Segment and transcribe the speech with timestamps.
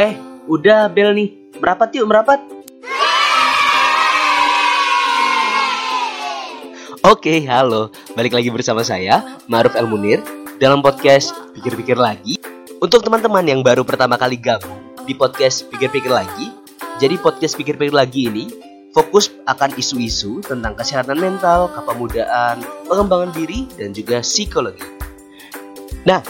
[0.00, 0.16] Eh,
[0.48, 1.28] udah bel nih.
[1.60, 2.40] Merapat yuk, merapat.
[7.04, 7.92] Oke, halo.
[8.16, 10.24] Balik lagi bersama saya, Maruf El Munir,
[10.56, 12.40] dalam podcast Pikir-Pikir Lagi.
[12.80, 16.48] Untuk teman-teman yang baru pertama kali gabung di podcast Pikir-Pikir Lagi,
[16.96, 18.48] jadi podcast Pikir-Pikir Lagi ini
[18.96, 24.80] fokus akan isu-isu tentang kesehatan mental, kepemudaan, pengembangan diri, dan juga psikologi.
[26.08, 26.24] Nah,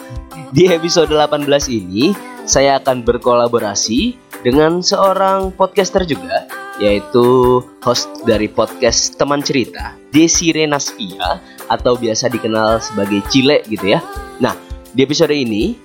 [0.50, 2.10] di episode 18 ini
[2.50, 6.50] saya akan berkolaborasi dengan seorang podcaster juga
[6.82, 11.38] yaitu host dari podcast Teman Cerita, Desire Nasvia
[11.70, 14.02] atau biasa dikenal sebagai Cile gitu ya.
[14.42, 14.56] Nah,
[14.96, 15.78] di episode ini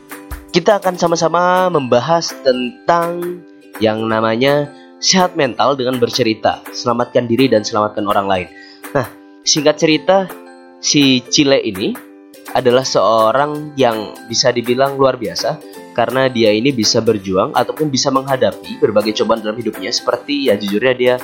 [0.50, 3.44] kita akan sama-sama membahas tentang
[3.84, 4.72] yang namanya
[5.04, 8.48] sehat mental dengan bercerita, selamatkan diri dan selamatkan orang lain.
[8.95, 9.06] Nah,
[9.44, 10.32] singkat cerita,
[10.80, 12.15] si Cile ini
[12.55, 15.59] adalah seorang yang bisa dibilang luar biasa
[15.91, 20.95] karena dia ini bisa berjuang ataupun bisa menghadapi berbagai cobaan dalam hidupnya seperti ya jujurnya
[20.95, 21.16] dia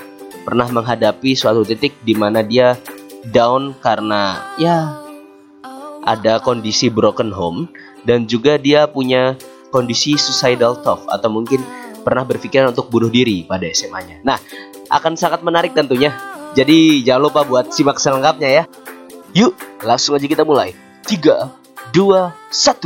[0.43, 2.75] pernah menghadapi suatu titik di mana dia
[3.31, 4.99] down karena ya
[6.03, 7.71] ada kondisi broken home
[8.03, 9.39] dan juga dia punya
[9.71, 11.61] kondisi suicidal thought atau mungkin
[12.01, 14.25] pernah berpikiran untuk bunuh diri pada SMA-nya.
[14.25, 14.41] Nah,
[14.89, 16.11] akan sangat menarik tentunya.
[16.57, 18.63] Jadi jangan lupa buat simak selengkapnya ya.
[19.37, 19.53] Yuk,
[19.85, 20.75] langsung aja kita mulai.
[21.01, 21.17] 3,
[21.97, 22.77] 2, 1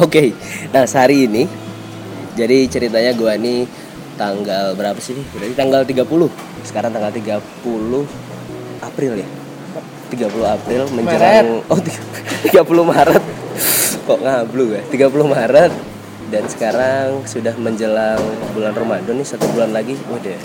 [0.00, 0.32] Oke,
[0.72, 1.44] nah sehari ini
[2.32, 3.68] Jadi ceritanya gue nih
[4.16, 5.12] tanggal berapa sih?
[5.36, 6.08] Berarti tanggal 30
[6.64, 7.44] Sekarang tanggal 30
[8.88, 9.28] April ya?
[10.08, 11.68] 30 April menjelang Maret.
[11.68, 13.22] Oh 30 Maret.
[14.08, 14.82] Kok ngablu ya?
[14.88, 15.87] 30 Maret
[16.28, 18.20] dan sekarang sudah menjelang
[18.52, 19.96] bulan Ramadan nih satu bulan lagi.
[20.08, 20.36] Waduh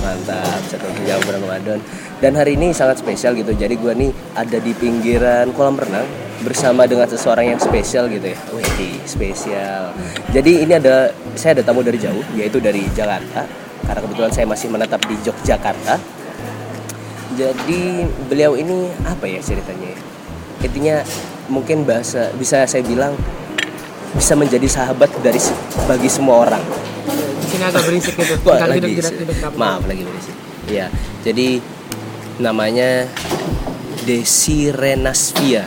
[0.00, 1.78] mantap satu bulan Ramadan.
[2.20, 3.52] Dan hari ini sangat spesial gitu.
[3.52, 6.08] Jadi gua nih ada di pinggiran kolam renang
[6.40, 8.38] bersama dengan seseorang yang spesial gitu ya.
[8.56, 9.92] Wih spesial.
[10.32, 13.44] Jadi ini ada saya ada tamu dari jauh yaitu dari Jakarta.
[13.84, 16.00] Karena kebetulan saya masih menetap di Yogyakarta.
[17.36, 19.96] Jadi beliau ini apa ya ceritanya?
[19.96, 19.98] Ya?
[20.60, 21.00] intinya
[21.48, 23.16] mungkin bahasa bisa saya bilang
[24.14, 25.38] bisa menjadi sahabat dari
[25.86, 26.62] bagi semua orang.
[27.40, 28.34] Di sini agak berisik gitu.
[28.42, 30.34] Tinggal lagi hidup, hidup, hidup, maaf lagi berisik.
[30.70, 30.86] Iya,
[31.26, 31.58] jadi
[32.38, 33.10] namanya
[34.06, 35.66] Desire Nasvia.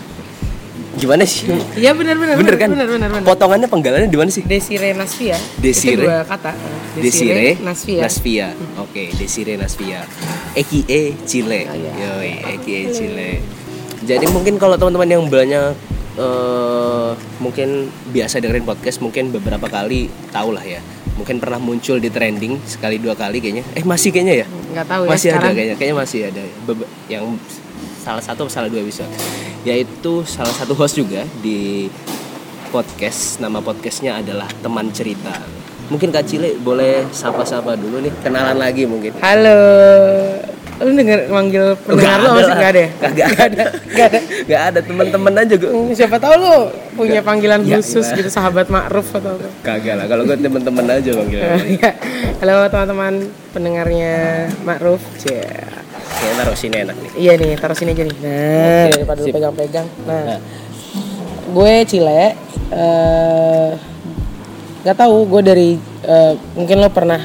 [0.93, 1.49] Gimana sih?
[1.73, 2.37] Iya benar benar.
[2.37, 2.69] Bener kan?
[2.69, 3.25] Benar benar benar.
[3.25, 4.45] Potongannya penggalannya di mana sih?
[4.45, 5.37] Desire Nasvia.
[5.57, 5.97] Desire.
[5.97, 6.53] Itu dua kata.
[7.01, 8.01] Desire Nasvia.
[8.05, 8.47] Nasvia.
[8.77, 10.05] Oke, Desire Nasvia.
[10.53, 11.65] AKA Chile.
[11.65, 11.91] Oh, iya.
[11.97, 13.29] Yoi, AKA Chile.
[14.05, 15.73] Jadi mungkin kalau teman-teman yang banyak
[16.17, 20.81] eh, mungkin biasa dengerin podcast mungkin beberapa kali tahu lah ya.
[21.13, 23.61] Mungkin pernah muncul di trending sekali dua kali kayaknya.
[23.77, 24.45] Eh masih kayaknya ya?
[24.49, 25.53] Nggak tahu ya masih ada sekarang.
[25.53, 25.75] kayaknya.
[25.77, 26.41] Kayaknya masih ada.
[26.65, 27.25] Bebe- yang
[28.01, 29.11] salah satu salah dua episode.
[29.63, 31.87] Yaitu salah satu host juga di
[32.73, 33.37] podcast.
[33.37, 35.37] Nama podcastnya adalah Teman Cerita.
[35.93, 39.13] Mungkin Kak Cile boleh sapa-sapa dulu nih, kenalan lagi mungkin.
[39.21, 39.61] Halo.
[40.83, 42.43] Lu denger manggil pendengar lu apa sih?
[42.43, 42.55] lah.
[42.55, 42.89] Enggak ada ya?
[42.99, 43.63] Kagak ada.
[43.93, 44.19] Nggak ada.
[44.43, 45.71] Nggak ada teman-teman aja gue.
[45.71, 46.55] Hmm, Siapa tahu lu
[46.93, 48.17] punya panggilan Ya, khusus iya.
[48.19, 49.47] gitu sahabat Ma'ruf atau apa.
[49.63, 50.05] Kagak lah.
[50.05, 51.39] Kalau gue teman-teman aja manggil.
[51.79, 51.91] Iya.
[52.37, 53.13] Halo teman-teman
[53.51, 54.13] pendengarnya
[54.61, 54.99] Ma'ruf.
[55.17, 55.47] Cia.
[56.13, 57.11] Kayaknya taruh sini enak nih.
[57.15, 58.17] Iya nih, taruh sini aja nih.
[58.19, 58.31] Nah,
[58.83, 59.87] Oke, daripada lu pegang-pegang.
[60.03, 60.39] Nah, Nah,
[61.53, 62.23] gue Cile
[62.73, 63.69] eh
[64.83, 65.69] nggak tahu gue dari
[66.03, 67.21] eh, mungkin lo pernah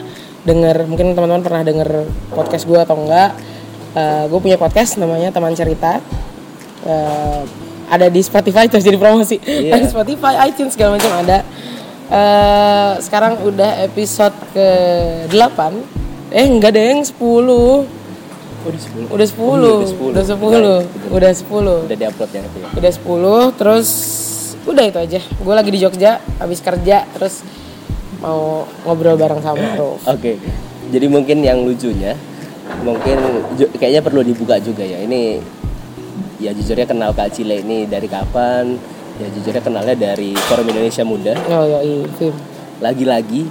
[0.49, 1.91] denger mungkin teman-teman pernah denger
[2.33, 3.37] podcast gue atau enggak.
[3.93, 6.01] Eh, gue punya podcast namanya teman cerita.
[6.83, 7.41] Eh,
[7.89, 9.37] ada di Spotify terus jadi promosi.
[9.41, 11.39] Ada di Spotify iTunes segala macam ada.
[12.09, 14.69] Eh, sekarang udah episode ke
[15.29, 17.85] 8 eh enggak deh yang 10
[18.59, 19.09] udah 10.
[19.13, 20.13] udah 10 udah 10.
[20.13, 22.69] udah 10 udah 10 Udah diupload itu ya.
[22.77, 22.93] udah
[23.53, 23.89] 10 terus
[24.65, 25.21] udah itu aja.
[25.25, 27.41] Gue lagi di Jogja habis kerja terus
[28.19, 30.39] mau ngobrol bareng sama Ruf Oke.
[30.89, 32.17] Jadi mungkin yang lucunya
[32.85, 33.17] mungkin
[33.77, 35.01] kayaknya perlu dibuka juga ya.
[35.05, 35.41] Ini
[36.39, 38.79] ya jujurnya kenal Kak Cile ini dari kapan?
[39.19, 41.35] Ya jujurnya kenalnya dari Forum Indonesia Muda.
[41.51, 42.39] oh iya film
[42.79, 43.51] Lagi-lagi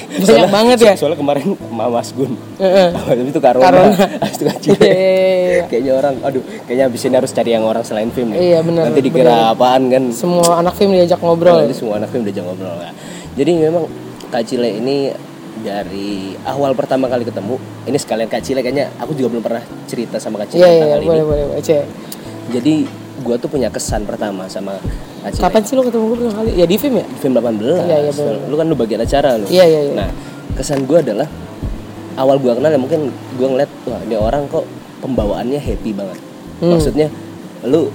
[0.00, 0.92] Banyak banget ya?
[0.96, 2.32] Soalnya kemarin sama Mas Gun.
[2.56, 2.88] Heeh.
[3.12, 3.64] Habis itu Karona.
[3.68, 3.92] Karona.
[4.24, 4.56] Habis itu Kak.
[4.64, 5.62] Iya, iya, iya.
[5.68, 8.32] Kayaknya orang, aduh, kayaknya abis ini harus cari yang orang selain film.
[8.32, 8.38] nih.
[8.40, 10.04] Iya, bener, Nanti dikira apaan kan?
[10.16, 12.90] semua anak film diajak Bro, ngobrol ini semua anak film jangan ngobrol ya.
[13.36, 13.84] Jadi memang
[14.32, 15.12] Kak Cile ini
[15.62, 20.16] dari awal pertama kali ketemu, ini sekalian Kak Cile kayaknya aku juga belum pernah cerita
[20.16, 21.28] sama Kak Cile iya iya tentang iya, hal boleh ini.
[21.28, 21.62] boleh boleh.
[22.52, 22.74] Jadi
[23.22, 24.76] gua tuh punya kesan pertama sama
[25.24, 25.38] Cile.
[25.40, 27.62] kapan sih lo ketemu gue pertama kali ya di film ya Film 18.
[27.62, 28.34] Iya, iya, bener.
[28.44, 29.46] Lu kan lu bagian acara lu.
[29.46, 29.94] Iya, iya, iya.
[29.96, 30.10] Nah,
[30.52, 31.28] kesan gua adalah
[32.14, 34.66] awal gua kenal ya mungkin gua ngeliat wah ini orang kok
[34.98, 36.18] pembawaannya happy banget
[36.54, 36.70] Hmm.
[36.72, 37.10] maksudnya
[37.64, 37.90] lu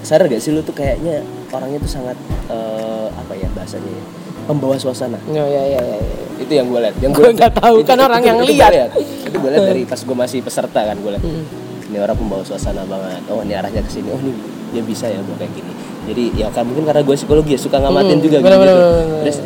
[0.00, 2.18] sadar gak sih lu tuh kayaknya orangnya tuh sangat
[2.48, 4.02] eh, apa ya bahasanya ya
[4.42, 5.94] pembawa suasana Ya ya ya ya.
[5.94, 6.16] ya.
[6.36, 8.90] itu yang gue lihat yang Gua nggak tahu, kan orang yang gua lihat.
[8.98, 11.44] itu gue lihat dari pas gue masih peserta kan gue lihat Hmm.
[11.86, 14.32] ini orang pembawa suasana banget oh ini arahnya ke sini oh ini
[14.70, 15.72] dia bisa ya gue kayak gini.
[16.00, 18.62] Jadi ya kan mungkin karena gue psikologi ya suka ngamatin Hmm, juga bener, gitu.
[18.62, 19.20] bener, bener.
[19.22, 19.38] terus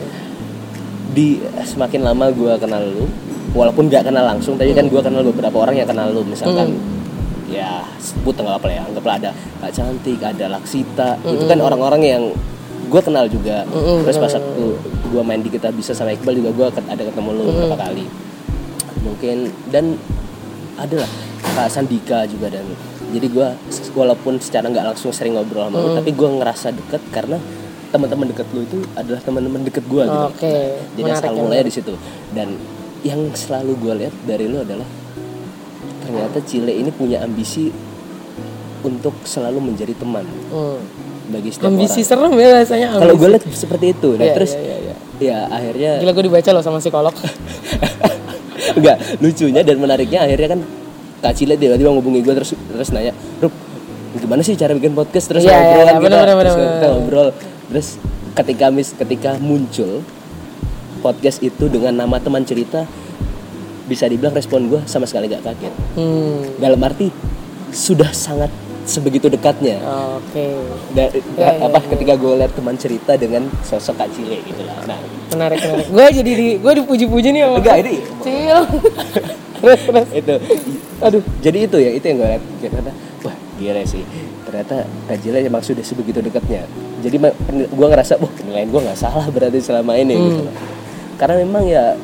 [1.15, 1.29] di
[1.63, 3.07] semakin lama gue kenal lu
[3.53, 6.23] walaupun nggak kenal langsung tapi kan gue kenal beberapa orang yang kenal lu.
[6.23, 6.75] Misalkan
[7.47, 9.31] ya sebut nggak apa ya anggaplah ada
[9.61, 11.19] Kak Cantik ada Laksita.
[11.23, 12.23] Itu kan orang-orang yang
[12.85, 13.65] gue kenal juga.
[13.69, 14.65] Mm-mm, terus pas waktu
[15.11, 18.05] gue main di kita bisa sama Iqbal juga gue ada ketemu lu beberapa kali.
[19.03, 19.37] Mungkin
[19.69, 19.95] dan
[20.75, 21.07] adalah
[21.55, 22.65] Kak Sandika juga dan
[23.15, 23.49] jadi gue
[23.95, 27.39] walaupun secara nggak langsung sering ngobrol sama lu tapi gue ngerasa deket karena
[27.89, 30.55] teman-teman deket lu itu adalah teman-teman deket gue gitu Oke.
[30.93, 31.65] jadi menarik asal ya, menarik.
[31.65, 31.95] di situ
[32.35, 32.49] dan
[33.01, 34.89] yang selalu gue lihat dari lu adalah
[36.03, 37.71] ternyata Cile ini punya ambisi
[38.83, 40.77] untuk selalu menjadi teman Hmm.
[41.31, 42.29] bagi setiap Ambisi orang.
[42.29, 42.89] serem ya rasanya.
[43.01, 44.95] Kalau gue lihat seperti itu, nah Iya, terus iya, iya, iya.
[45.17, 47.15] ya akhirnya Gila gue dibaca loh sama psikolog.
[48.79, 50.61] enggak lucunya dan menariknya akhirnya kan
[51.25, 53.11] Kak Cile tiba-tiba ngubungi gue terus terus nanya,
[53.41, 53.49] Rup,
[54.15, 56.55] gimana sih cara bikin podcast terus Iya, ngobrol iya, kan iya, kita, bener, bener, terus
[56.55, 56.93] bener, kita bener.
[56.93, 57.29] ngobrol
[57.65, 57.87] terus
[58.35, 59.93] ketika mis ketika muncul
[61.01, 62.85] podcast itu dengan nama teman cerita
[63.85, 66.45] bisa dibilang respon gue sama sekali gak kaget Hmm.
[66.57, 67.09] dalam arti
[67.71, 68.49] sudah sangat
[68.85, 69.81] sebegitu dekatnya
[70.15, 70.57] Oke.
[70.93, 74.77] dan Ya, ya, apa ketika gue lihat teman cerita dengan sosok Kak Cile gitu lah
[74.85, 75.87] nah Menarik menarik.
[75.89, 78.59] Gue jadi di gue dipuji-puji nih sama enggak ini Cil.
[79.65, 80.09] Terus terus.
[80.13, 80.35] itu
[81.01, 82.93] aduh jadi itu ya itu yang gue lihat ternyata
[83.25, 84.05] wah gila sih
[84.45, 84.77] ternyata
[85.19, 86.69] Cile emang sudah sebegitu dekatnya
[87.01, 87.17] jadi
[87.73, 90.47] gue ngerasa wah penilaian gue nggak salah berarti selama ini gitu Hmm.
[90.47, 90.55] loh.
[91.17, 91.97] karena memang ya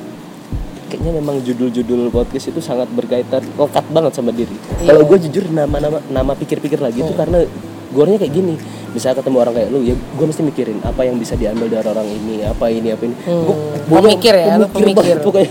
[0.91, 4.51] kayaknya memang judul-judul podcast itu sangat berkaitan lekat banget sama diri.
[4.83, 4.91] Iya.
[4.91, 7.47] Kalau gue jujur nama-nama nama pikir-pikir lagi itu karena
[7.95, 8.59] gue kayak gini.
[8.91, 12.11] Bisa ketemu orang kayak lu ya gue mesti mikirin apa yang bisa diambil dari orang
[12.11, 13.15] ini, apa ini, apa ini.
[13.23, 13.47] Hmm.
[13.87, 14.99] Pemikir ya, lu pemikir pemikir.
[14.99, 15.51] banget pokoknya.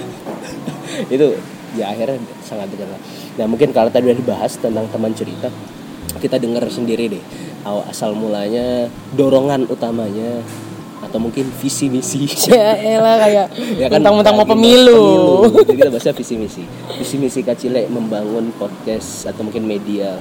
[1.16, 1.28] itu
[1.80, 3.02] ya akhirnya sangat dekat lah.
[3.40, 5.48] Nah mungkin kalau tadi udah dibahas tentang teman cerita,
[6.20, 7.24] kita dengar sendiri deh
[7.64, 10.44] aw- asal mulanya dorongan utamanya
[11.00, 13.46] atau mungkin visi misi Ya elah kayak
[13.80, 15.04] ya kan mentang-mentang mau lagi pemilu.
[15.64, 16.64] Jadi kita bahasnya visi misi
[17.00, 20.20] visi misi kacile membangun podcast atau mungkin media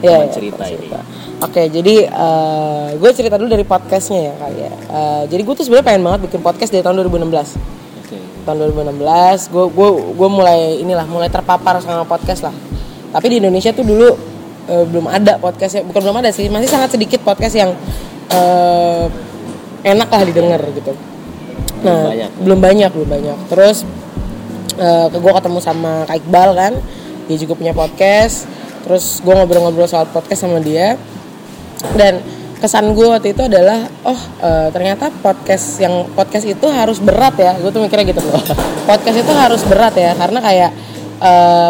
[0.00, 0.88] teman iya, cerita ini
[1.40, 1.94] Oke, jadi
[2.96, 4.72] gue cerita dulu dari podcastnya ya kali ya.
[4.72, 7.79] Eh, jadi gue tuh sebenarnya pengen banget bikin podcast dari tahun 2016.
[8.42, 12.54] Tahun 2016, gue gue gue mulai inilah mulai terpapar sama podcast lah.
[13.10, 14.08] Tapi di Indonesia tuh dulu
[14.68, 17.70] eh, belum ada podcastnya, bukan belum ada sih, masih sangat sedikit podcast yang
[18.32, 19.04] eh,
[19.84, 20.92] enak lah didengar gitu.
[21.80, 22.30] Nah, banyak.
[22.44, 23.38] belum banyak, belum banyak.
[23.52, 23.84] Terus
[24.80, 26.72] eh gue ketemu sama Kak Iqbal kan,
[27.28, 28.48] dia juga punya podcast.
[28.80, 30.96] Terus gue ngobrol-ngobrol soal podcast sama dia
[31.96, 32.20] dan
[32.60, 37.56] kesan gue waktu itu adalah oh eh, ternyata podcast yang podcast itu harus berat ya.
[37.56, 38.38] Gue tuh mikirnya gitu loh.
[38.88, 40.70] Podcast itu harus berat ya karena kayak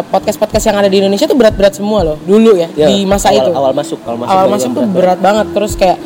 [0.07, 3.29] podcast podcast yang ada di Indonesia tuh berat-berat semua loh dulu ya, Ya, di masa
[3.29, 3.51] awal- itu.
[3.51, 4.95] awal masuk awal masuk awal masuk tuh berat.
[4.95, 5.99] berat banget terus kayak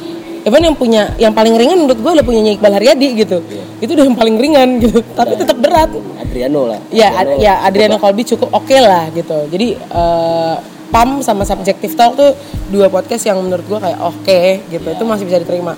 [0.42, 3.38] even yang punya yang paling ringan menurut gue udah punyanya Iqbal Haryadi gitu.
[3.44, 3.62] Iya.
[3.80, 5.92] itu udah yang paling ringan gitu tapi tetap berat.
[6.16, 6.80] Adriano lah.
[6.88, 9.36] Ya ad- ya Adriano Colby cukup oke lah gitu.
[9.46, 10.54] Jadi eh,
[10.92, 12.32] PAM sama Subjective Talk tuh
[12.68, 14.96] dua podcast yang menurut gua kayak oke gitu Iya.
[14.96, 15.72] itu masih bisa diterima.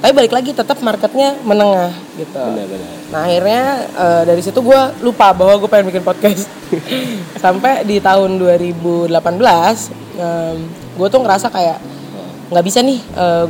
[0.00, 2.40] Tapi balik lagi tetap marketnya menengah gitu.
[2.40, 6.46] Benar-benar nah akhirnya eh, dari situ gua lupa bahwa gue pengen bikin podcast.
[7.44, 9.10] Sampai di tahun 2018
[10.94, 11.78] gue tuh ngerasa kayak
[12.50, 12.98] nggak bisa nih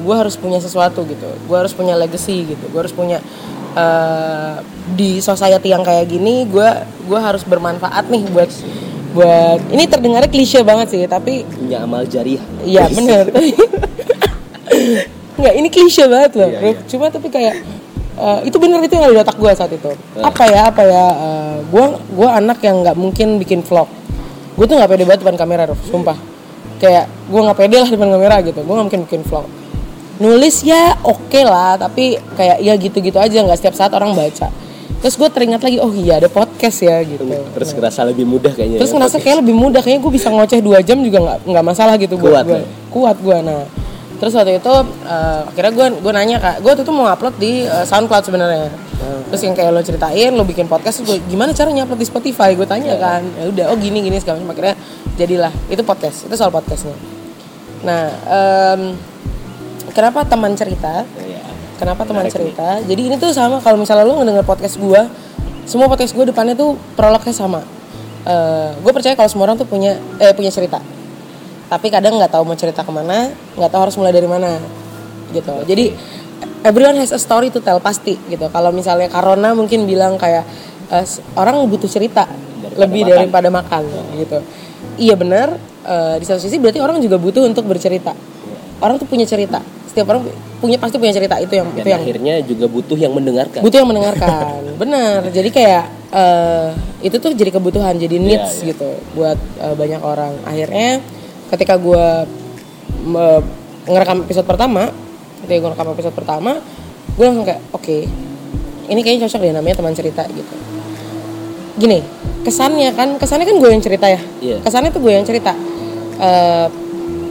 [0.00, 1.28] gue harus punya sesuatu gitu.
[1.44, 2.64] Gue harus punya legacy gitu.
[2.72, 3.18] Gue harus punya
[3.76, 4.54] eh,
[4.94, 6.68] di society yang kayak gini gue
[7.06, 8.50] gue harus bermanfaat nih buat
[9.10, 12.42] buat ini terdengarnya klise banget sih tapi punya amal jariah.
[12.62, 13.24] Iya bener.
[15.40, 16.50] Nggak ini klise banget loh.
[16.50, 16.74] Iya, iya.
[16.86, 17.54] cuma tapi kayak
[18.20, 19.90] eh, itu bener itu yang ada di otak gue saat itu.
[20.22, 21.04] Apa ya apa ya
[21.66, 23.90] gue gue anak yang nggak mungkin bikin vlog.
[24.54, 26.18] Gue tuh nggak pede banget depan kamera Ruf, sumpah.
[26.78, 28.60] Kayak gue nggak pede lah depan kamera gitu.
[28.62, 29.46] Gue nggak mungkin bikin vlog.
[30.20, 33.42] Nulis ya oke lah tapi kayak ya gitu-gitu aja.
[33.42, 34.69] Nggak setiap saat orang baca
[35.00, 37.25] terus gue teringat lagi oh iya ada podcast ya gitu.
[37.25, 39.25] Terus kerasa lebih mudah kayaknya terus ya, ngerasa podcast.
[39.25, 42.45] kayak lebih mudah kayaknya gue bisa ngoceh dua jam juga nggak nggak masalah gitu Kuat
[42.45, 42.64] gue ya?
[42.92, 43.64] kuat gue nah.
[44.21, 44.75] Terus waktu itu
[45.09, 48.69] eh, akhirnya gue gue nanya kak gue waktu itu mau upload di eh, SoundCloud sebenarnya.
[49.33, 52.52] Terus yang kayak lo ceritain lo bikin podcast gue gimana caranya upload di Spotify?
[52.52, 53.25] Gue tanya kan.
[53.40, 54.52] Ya udah oh gini gini segala macam.
[54.52, 54.76] Akhirnya
[55.16, 56.92] jadilah itu podcast itu soal podcastnya.
[57.80, 58.80] Nah em,
[59.97, 61.09] kenapa teman cerita?
[61.16, 61.39] Iya.
[61.80, 62.76] Kenapa teman Menarik cerita?
[62.84, 65.08] Jadi ini tuh sama kalau misalnya lu ngedenger podcast gua,
[65.64, 67.64] semua podcast gua depannya tuh prolognya sama.
[68.84, 70.76] gue percaya kalau semua orang tuh punya eh punya cerita.
[71.70, 74.58] tapi kadang nggak tahu mau cerita ke mana nggak tahu harus mulai dari mana
[75.30, 75.94] gitu jadi
[76.66, 80.42] everyone has a story to tell pasti gitu kalau misalnya Karona mungkin bilang kayak
[80.90, 81.06] eh,
[81.38, 83.14] orang butuh cerita Daripada lebih makan.
[83.14, 83.82] daripada makan
[84.18, 84.38] gitu
[84.99, 85.56] iya benar
[85.87, 88.18] eh, di satu sisi berarti orang juga butuh untuk bercerita
[88.82, 90.23] orang tuh punya cerita setiap orang
[90.62, 93.59] punya pasti punya cerita itu yang Dan itu yang akhirnya juga butuh yang mendengarkan.
[93.59, 96.68] butuh yang mendengarkan benar jadi kayak eh,
[97.02, 98.70] itu tuh jadi kebutuhan jadi needs iya.
[98.70, 98.87] gitu
[99.18, 101.02] buat eh, banyak orang akhirnya
[101.50, 102.06] ketika gue
[103.90, 104.94] ngerekam episode pertama
[105.42, 106.62] ketika gue rekam episode pertama
[107.18, 107.97] gue langsung kayak oke
[108.87, 110.54] ini kayaknya cocok deh namanya teman cerita gitu
[111.80, 111.99] gini
[112.47, 114.56] kesannya kan kesannya kan gue yang cerita ya Iya.
[114.62, 115.52] kesannya tuh gue yang cerita
[116.20, 116.68] Eh,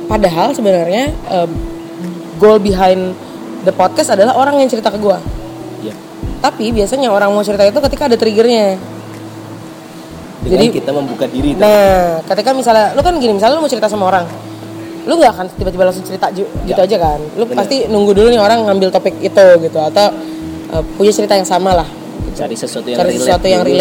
[0.10, 1.50] padahal sebenarnya eh,
[2.40, 3.14] goal behind
[3.62, 5.18] the podcast adalah orang yang cerita ke gue
[5.82, 5.94] Iya.
[6.40, 8.80] tapi biasanya orang mau cerita itu ketika ada triggernya.
[10.40, 11.52] Dengan Jadi- kita membuka diri.
[11.54, 14.24] Nah, ketika misalnya lu kan gini, misalnya lu mau cerita sama orang,
[15.04, 17.20] lu nggak akan tiba-tiba langsung cerita ju- gitu aja kan.
[17.36, 17.60] Lu Bener.
[17.60, 20.08] pasti nunggu dulu nih orang ngambil topik itu gitu atau
[20.72, 21.88] uh, punya cerita yang sama lah.
[22.30, 23.76] cari sesuatu yang Cari relate sesuatu yang dulu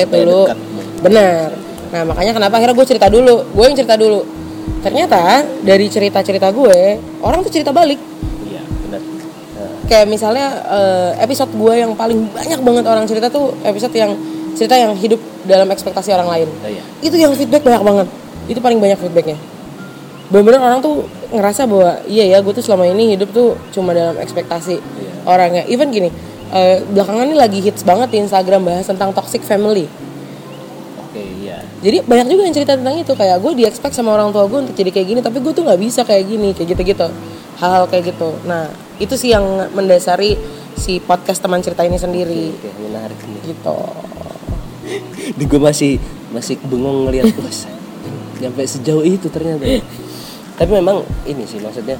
[0.50, 0.58] relate.
[0.98, 1.46] Benar.
[1.94, 4.20] Nah, makanya kenapa akhirnya gue cerita dulu, gue yang cerita dulu.
[4.82, 5.22] Ternyata
[5.62, 6.78] dari cerita-cerita gue,
[7.22, 8.02] orang tuh cerita balik.
[9.88, 14.12] Kayak misalnya eh, episode gue yang paling banyak banget orang cerita tuh episode yang
[14.52, 15.16] cerita yang hidup
[15.48, 16.48] dalam ekspektasi orang lain.
[16.60, 16.82] Oh iya.
[17.00, 18.06] itu yang feedback banyak banget.
[18.52, 19.38] Itu paling banyak feedbacknya.
[20.28, 24.20] Bener-bener orang tuh ngerasa bahwa iya ya gue tuh selama ini hidup tuh cuma dalam
[24.20, 25.12] ekspektasi Iya.
[25.24, 25.62] orangnya.
[25.72, 26.12] Even gini
[26.52, 29.88] eh, belakangan ini lagi hits banget di Instagram bahas tentang toxic family.
[31.00, 31.64] Oke, iya.
[31.80, 33.16] jadi banyak juga yang cerita tentang itu.
[33.16, 35.64] Kayak gue di expect sama orang tua gue untuk jadi kayak gini tapi gue tuh
[35.64, 37.08] nggak bisa kayak gini kayak gitu gitu
[37.56, 38.36] hal-hal kayak gitu.
[38.44, 40.34] Nah itu sih yang mendasari
[40.78, 43.54] si podcast teman cerita ini sendiri Oke, menarik nih.
[43.54, 43.78] gitu
[45.34, 45.98] Di gue masih
[46.34, 47.66] masih bengong ngelihat bos.
[48.38, 49.66] Sampai sejauh itu ternyata.
[50.58, 51.98] Tapi memang ini sih maksudnya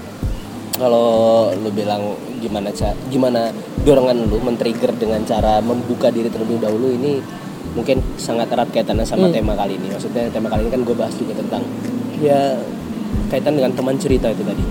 [0.78, 3.50] kalau lu bilang gimana ca gimana
[3.82, 7.18] dorongan lu men-trigger dengan cara membuka diri terlebih dahulu ini
[7.74, 9.90] mungkin sangat erat kaitannya sama tema kali ini.
[9.90, 11.62] Maksudnya tema kali ini kan gue bahas juga tentang
[12.22, 12.56] ya
[13.28, 14.64] kaitan dengan teman cerita itu tadi.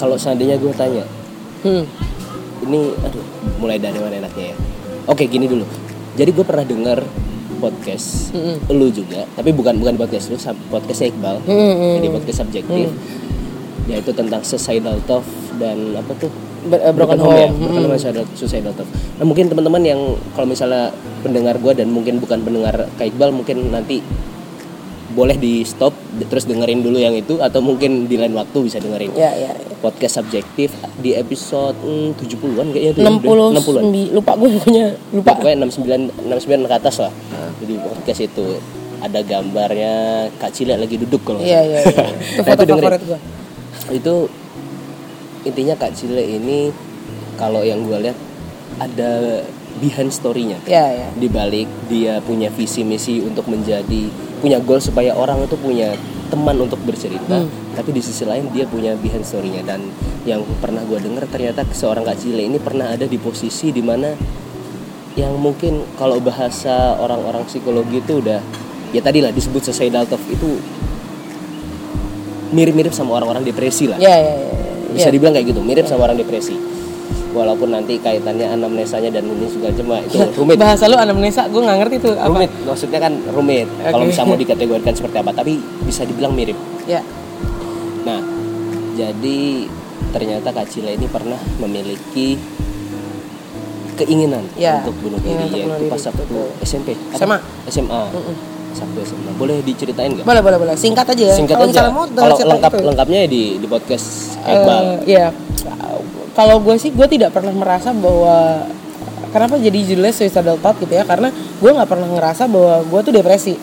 [0.00, 1.04] Kalau seandainya gue tanya,
[1.60, 1.84] hmm.
[2.64, 3.24] ini aduh
[3.60, 4.56] mulai dari mana enaknya ya?
[5.04, 5.68] Oke gini dulu.
[6.16, 7.04] Jadi gue pernah dengar
[7.60, 8.72] podcast Mm-mm.
[8.72, 10.40] lu juga tapi bukan bukan podcast lu
[10.72, 11.36] podcastnya Iqbal.
[11.44, 12.88] Hmm, jadi podcast subjektif.
[13.84, 15.28] Yaitu tentang suicidal thought
[15.60, 16.32] dan apa tuh?
[16.64, 17.24] Ber- eh, broken ya.
[17.24, 18.88] home broken home and suicidal, suicidal thought.
[19.20, 20.00] Nah mungkin teman-teman yang
[20.32, 24.00] kalau misalnya pendengar gue dan mungkin bukan pendengar Kak Iqbal mungkin nanti
[25.12, 25.92] boleh di stop
[26.22, 29.74] terus dengerin dulu yang itu atau mungkin di lain waktu bisa dengerin ya ya, ya.
[29.78, 33.04] podcast subjektif di episode hmm, 70-an kayaknya tuh.
[33.06, 33.52] 60 60-an.
[33.54, 37.12] sembi- lupa gue pokoknya lupa Pokoknya 69 69 ke atas lah.
[37.56, 38.46] Jadi podcast itu
[38.98, 39.94] ada gambarnya
[40.36, 41.64] Kak Cile lagi duduk kalau iya salah.
[41.64, 42.04] iya iya.
[42.34, 42.82] itu Nah, foto dengerin.
[42.82, 43.18] favorit gue
[43.90, 44.14] Itu
[45.42, 46.58] intinya Kak Cile ini
[47.34, 48.18] kalau yang gue lihat
[48.76, 49.40] ada
[49.78, 50.58] behind story-nya.
[50.64, 55.54] ya ya Di balik dia punya visi misi untuk menjadi punya goal supaya orang itu
[55.54, 55.94] punya
[56.26, 57.50] teman untuk bercerita, Hmm.
[57.74, 59.82] tapi di sisi lain dia punya behind story-nya dan
[60.22, 64.14] yang pernah gue dengar ternyata seorang Kak Cile ini pernah ada di posisi di mana
[65.12, 68.38] yang mungkin kalau bahasa orang-orang psikologi itu udah
[68.90, 70.54] ya tadi lah disebut suicidal thought itu
[72.50, 74.50] mirip-mirip sama orang-orang depresi lah ya ya ya, ya.
[74.92, 75.12] bisa Ya.
[75.12, 76.54] dibilang kayak gitu mirip sama orang depresi
[77.30, 80.56] walaupun nanti kaitannya anamnesanya dan ini juga cuma itu rumit.
[80.56, 82.26] Bahasa lu anamnesa gue nggak ngerti tuh apa?
[82.28, 83.66] Rumit maksudnya kan rumit.
[83.80, 84.10] Kalau Oke.
[84.10, 86.58] bisa mau dikategorikan seperti apa tapi bisa dibilang mirip.
[86.84, 87.00] Ya.
[88.02, 88.20] Nah
[88.92, 89.70] jadi
[90.10, 92.34] ternyata Kak Cila ini pernah memiliki
[93.94, 96.24] keinginan Ya, untuk bunuh diri untuk yaitu pas waktu.
[96.64, 97.16] SMP Apa?
[97.16, 97.38] SMA.
[97.68, 98.34] SMA Mm-mm.
[98.70, 100.24] Sabtu SMA boleh diceritain nggak?
[100.24, 100.74] Boleh boleh boleh.
[100.74, 101.34] Singkat aja ya.
[101.36, 101.82] Singkat kalau aja.
[102.08, 102.84] kalau lengkap itu.
[102.86, 105.04] lengkapnya ya di di podcast Iqbal.
[105.04, 105.28] Ya
[106.32, 108.66] kalau gue sih gue tidak pernah merasa bahwa
[109.30, 111.04] kenapa jadi judulnya suicidal thought gitu ya?
[111.06, 113.54] Karena gue nggak pernah ngerasa bahwa gue tuh depresi.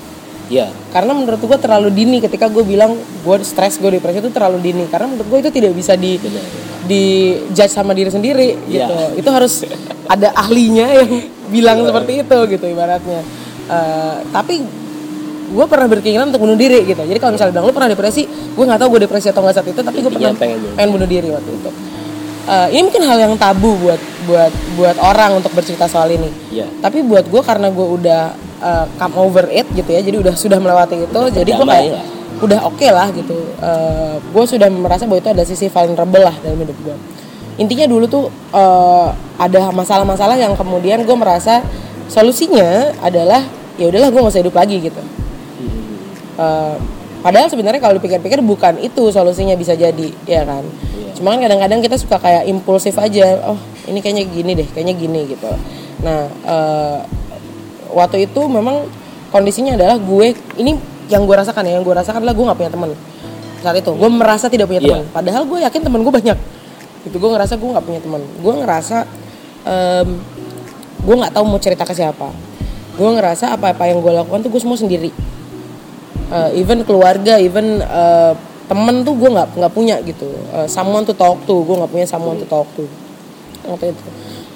[0.48, 4.64] Ya karena menurut gue terlalu dini ketika gue bilang gue stres gue depresi itu terlalu
[4.64, 4.84] dini.
[4.88, 6.44] Karena menurut gue itu tidak bisa di benar.
[6.88, 7.04] di
[7.52, 8.88] judge sama diri sendiri Iya.
[8.88, 8.96] gitu.
[9.20, 9.68] Itu harus
[10.08, 11.10] ada ahlinya yang
[11.52, 13.22] bilang seperti itu gitu ibaratnya.
[13.68, 14.64] Eh, tapi
[15.48, 17.04] gue pernah berkeinginan untuk bunuh diri gitu.
[17.04, 18.24] Jadi kalau misalnya bilang lu pernah depresi?
[18.28, 20.90] Gue nggak tahu gue depresi atau nggak saat itu tapi gue Intinya pernah pengen pengen,
[20.96, 21.70] bunuh diri waktu itu
[22.48, 26.32] Eh, ini mungkin hal yang tabu buat buat buat orang untuk bercerita soal ini.
[26.48, 28.22] Ya tapi buat gue karena gue udah
[28.64, 32.06] uh, come over it gitu ya jadi udah sudah melewati itu jadi gue kayak lah.
[32.40, 33.36] udah oke lah gitu.
[34.32, 36.96] Gue sudah merasa bahwa itu ada sisi vulnerable lah dalam hidup gue
[37.58, 39.10] intinya dulu tuh uh,
[39.42, 41.66] ada masalah-masalah yang kemudian gue merasa
[42.06, 43.42] solusinya adalah
[43.82, 45.02] ya udahlah gue gak usah hidup lagi gitu.
[46.38, 46.78] Uh,
[47.26, 50.62] padahal sebenarnya kalau dipikir-pikir bukan itu solusinya bisa jadi ya kan.
[51.18, 53.42] Cuma kan kadang-kadang kita suka kayak impulsif aja.
[53.50, 53.60] Oh
[53.90, 55.50] ini kayaknya gini deh kayaknya gini gitu.
[56.06, 56.98] Nah eh,
[57.92, 58.86] waktu itu memang
[59.34, 62.72] kondisinya adalah gue ini yang gue rasakan ya yang gue rasakan adalah gue nggak punya
[62.72, 62.90] teman
[63.64, 63.92] saat itu.
[63.96, 65.02] Gue merasa tidak punya teman.
[65.04, 65.12] Iya.
[65.12, 66.38] padahal gue yakin teman gue banyak.
[67.08, 68.22] Itu gue ngerasa gue nggak punya teman.
[68.44, 68.98] Gue ngerasa
[69.66, 70.10] em,
[71.02, 72.30] gue nggak tahu mau cerita ke siapa.
[72.98, 75.10] Gue ngerasa apa-apa yang gue lakukan tuh gue semua sendiri.
[76.28, 78.34] Eh, even keluarga even eh,
[78.68, 80.28] temen tuh gue nggak nggak punya gitu.
[80.52, 82.84] Eh, someone to talk to gue nggak punya someone to talk to.
[83.64, 84.04] Waktu itu.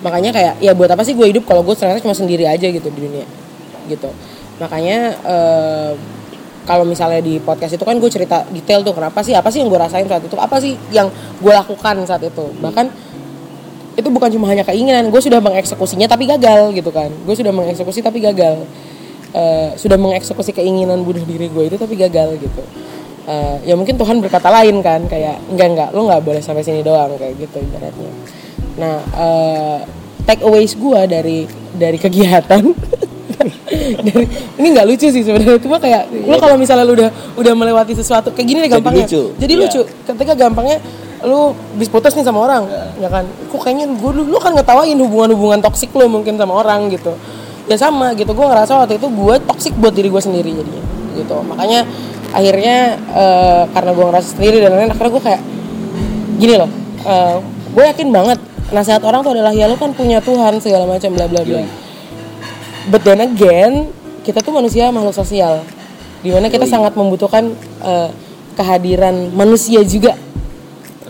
[0.04, 2.92] Makanya kayak ya buat apa sih gue hidup kalau gue ternyata cuma sendiri aja gitu
[2.92, 3.26] di dunia
[3.88, 4.12] gitu.
[4.60, 5.92] Makanya eh,
[6.68, 9.72] kalau misalnya di podcast itu kan gue cerita detail tuh kenapa sih apa sih yang
[9.72, 11.08] gue rasain saat itu apa sih yang
[11.40, 12.46] gue lakukan saat itu.
[12.60, 12.86] Bahkan
[13.96, 17.08] itu bukan cuma hanya keinginan gue sudah mengeksekusinya tapi gagal gitu kan.
[17.24, 18.68] Gue sudah mengeksekusi tapi gagal.
[19.32, 22.60] Eh, sudah mengeksekusi keinginan bunuh diri gue itu tapi gagal gitu
[23.22, 26.82] Eh, ya mungkin Tuhan berkata lain kan kayak enggak enggak lo nggak boleh sampai sini
[26.82, 28.12] doang kayak gitu ibaratnya.
[28.82, 29.78] Nah eh,
[30.26, 32.64] take aways gue dari dari kegiatan
[34.06, 34.24] dari
[34.58, 38.30] ini nggak lucu sih sebenarnya cuma kayak lo kalau misalnya lu udah udah melewati sesuatu
[38.30, 39.06] kayak gini deh Jadi gampangnya.
[39.06, 39.22] lucu.
[39.38, 39.62] jadi Iya.
[39.66, 40.78] lucu ketika gampangnya
[41.22, 42.66] lu bis putus nih sama orang
[42.98, 43.26] ya kan?
[43.50, 47.14] Kok kayaknya gue lu kan ngetawain hubungan-hubungan toksik lo mungkin sama orang gitu.
[47.70, 50.82] Ya sama gitu gue ngerasa waktu itu gue toksik buat diri gue sendiri jadinya
[51.14, 51.38] gitu.
[51.46, 51.86] Makanya
[52.32, 55.42] akhirnya eh, karena gue ngerasa sendiri dan lain-lain akhirnya gue kayak
[56.40, 56.70] gini loh
[57.06, 57.36] eh,
[57.72, 58.40] gue yakin banget
[58.72, 61.62] nasihat orang tuh adalah ya lu kan punya Tuhan segala macam bla bla bla.
[62.88, 63.92] But then again
[64.24, 65.62] kita tuh manusia makhluk sosial
[66.24, 67.52] di mana kita sangat membutuhkan
[67.84, 68.10] eh,
[68.56, 70.16] kehadiran manusia juga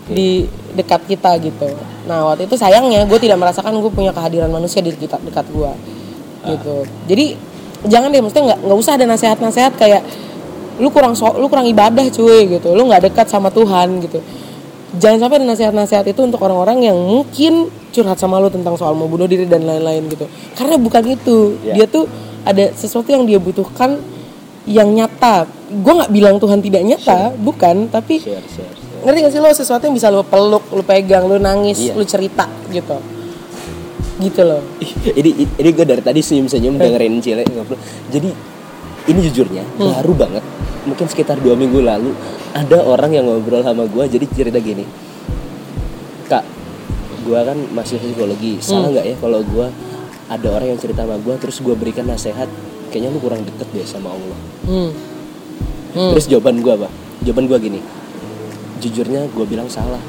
[0.09, 1.69] di dekat kita gitu.
[2.09, 5.71] Nah waktu itu sayangnya gue tidak merasakan gue punya kehadiran manusia di dekat dekat gue
[6.49, 6.77] gitu.
[7.05, 7.25] Jadi
[7.85, 10.01] jangan deh maksudnya nggak nggak usah ada nasihat-nasihat kayak
[10.81, 12.73] lu kurang so, lu kurang ibadah cuy gitu.
[12.73, 14.17] Lu nggak dekat sama Tuhan gitu.
[14.97, 19.07] Jangan sampai ada nasihat-nasihat itu untuk orang-orang yang mungkin curhat sama lu tentang soal mau
[19.07, 20.25] bunuh diri dan lain-lain gitu.
[20.57, 21.55] Karena bukan itu.
[21.63, 21.73] Ya.
[21.79, 22.09] dia tuh
[22.43, 24.01] ada sesuatu yang dia butuhkan
[24.67, 25.47] yang nyata.
[25.71, 29.01] Gue nggak bilang Tuhan tidak nyata bukan tapi share share, share.
[29.07, 29.49] ngerti gak sih lo?
[29.55, 31.95] Sesuatu yang bisa lo peluk lo pegang lo nangis Iya.
[31.95, 32.97] lo cerita gitu.
[34.19, 34.59] Gitu loh.
[35.07, 37.47] Ini ini gue dari tadi senyum senyum dengerin Cile
[38.11, 38.50] jadi
[39.09, 40.43] ini jujurnya baru banget
[40.85, 42.13] mungkin sekitar dua minggu lalu
[42.57, 44.83] ada orang yang ngobrol sama gue jadi cerita gini.
[46.27, 46.43] Kak
[47.21, 49.67] gue kan masih psikologi salah nggak ya kalau gue
[50.25, 52.49] ada orang yang cerita sama gue terus gue berikan nasihat
[52.89, 54.39] kayaknya lu kurang deket deh sama Allah.
[54.67, 54.91] Hmm.
[55.91, 56.11] Hmm.
[56.15, 56.89] terus jawaban gue apa?
[57.21, 57.79] Jawaban gue gini
[58.81, 60.01] jujurnya gue bilang salah.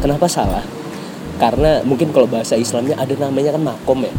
[0.00, 0.64] Kenapa salah
[1.40, 4.12] karena mungkin kalau bahasa Islamnya ada namanya kan makom ya.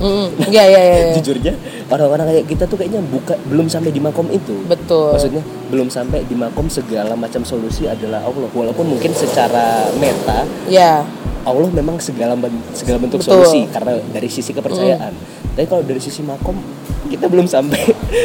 [0.49, 0.97] Iya iya iya.
[1.21, 1.53] jujurnya
[1.93, 4.57] orang-orang kayak kita tuh kayaknya buka belum sampai di makom itu.
[4.65, 5.13] Betul.
[5.13, 8.49] Maksudnya belum sampai di makom segala macam solusi adalah Allah.
[8.49, 11.05] Walaupun mungkin secara meta ya
[11.45, 12.33] Allah memang segala
[12.73, 13.45] segala bentuk Betul.
[13.45, 15.13] solusi karena dari sisi kepercayaan.
[15.53, 16.57] Tapi kalau dari sisi makom
[17.05, 17.81] kita belum sampai.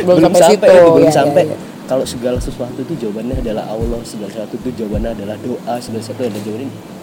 [0.08, 1.44] Belum sampai situ, itu, belum ya, sampai.
[1.44, 1.58] ya, ya.
[1.84, 6.26] kalau segala sesuatu itu jawabannya adalah Allah segala sesuatu itu jawabannya adalah doa segala sesuatu
[6.26, 6.96] adalah jawabannya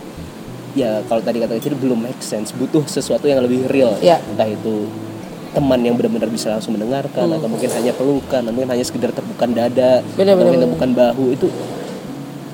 [0.74, 4.18] ya kalau tadi kata itu belum make sense butuh sesuatu yang lebih real Ya.
[4.24, 4.90] entah itu
[5.54, 7.38] teman yang benar-benar bisa langsung mendengarkan Hmm.
[7.38, 11.26] atau mungkin hanya pelukan atau mungkin hanya sekedar tepukan dada Benar, atau mungkin tepukan bahu
[11.32, 11.48] itu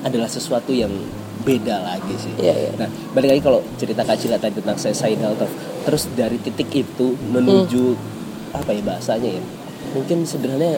[0.00, 0.92] adalah sesuatu yang
[1.40, 2.70] beda lagi sih Iya, iya.
[2.76, 5.48] nah balik lagi kalau cerita Kak Cila tadi tentang suicidal thought
[5.82, 8.58] terus dari titik itu menuju Hmm.
[8.60, 9.42] apa ya bahasanya ya
[9.90, 10.76] mungkin sederhananya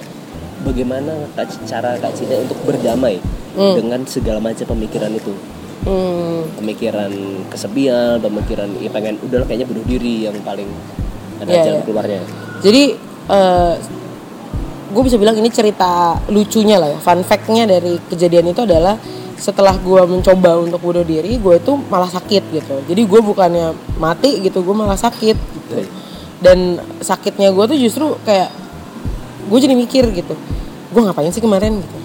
[0.62, 1.26] bagaimana
[1.66, 3.18] cara Kak Cila untuk berdamai
[3.52, 3.74] Hmm.
[3.74, 5.34] dengan segala macam pemikiran itu
[5.86, 6.58] hmm.
[6.58, 7.12] pemikiran
[7.50, 10.68] kesepian pemikiran ya pengen udahlah kayaknya bunuh diri yang paling
[11.42, 11.86] ada Iya, jalan iya.
[11.86, 12.20] keluarnya.
[12.62, 12.82] Jadi
[14.92, 16.98] gue bisa bilang ini cerita lucunya lah ya.
[17.02, 18.94] Fun fact-nya dari kejadian itu adalah
[19.42, 22.76] setelah gue mencoba untuk bunuh diri gue itu malah sakit gitu.
[22.86, 25.82] Jadi gue bukannya mati gitu gue malah sakit gitu.
[26.38, 28.50] Dan sakitnya gue tuh justru kayak
[29.50, 30.38] gue jadi mikir gitu
[30.92, 31.80] gue ngapain sih kemarin?
[31.80, 32.01] gitu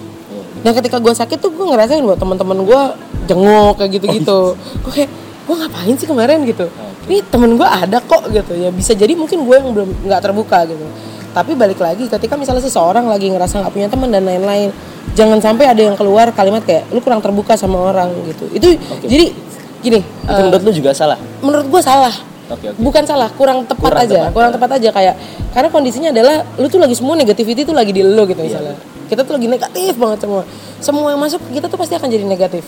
[0.64, 2.80] dan ketika gue sakit tuh gue ngerasain buat teman-teman gue
[3.26, 4.40] jenguk kayak gitu-gitu.
[4.82, 5.10] Gue kayak
[5.48, 6.42] gue ngapain sih kemarin?
[6.44, 6.66] gitu.
[7.08, 8.68] Ini temen gue ada kok gitu ya.
[8.68, 10.84] Bisa jadi mungkin gue yang belum nggak terbuka gitu.
[11.32, 14.72] Tapi balik lagi ketika misalnya seseorang lagi ngerasa nggak punya teman dan lain-lain
[15.16, 18.44] jangan sampai ada yang keluar kalimat kayak lu kurang terbuka sama orang gitu.
[18.52, 18.68] Itu
[19.06, 19.32] jadi
[19.78, 21.16] gini itu menurut lu juga salah?
[21.40, 22.10] menurut gue salah.
[22.48, 22.80] Oke oke.
[22.80, 24.18] Bukan salah kurang tepat Kurang aja.
[24.24, 24.32] tepat.
[24.34, 25.14] kurang tepat aja kayak
[25.52, 28.74] karena kondisinya adalah lu tuh lagi semua negativity tuh lagi di lu gitu misalnya
[29.08, 30.42] kita tuh lagi negatif banget semua.
[30.78, 32.64] Semua yang masuk kita tuh pasti akan jadi negatif.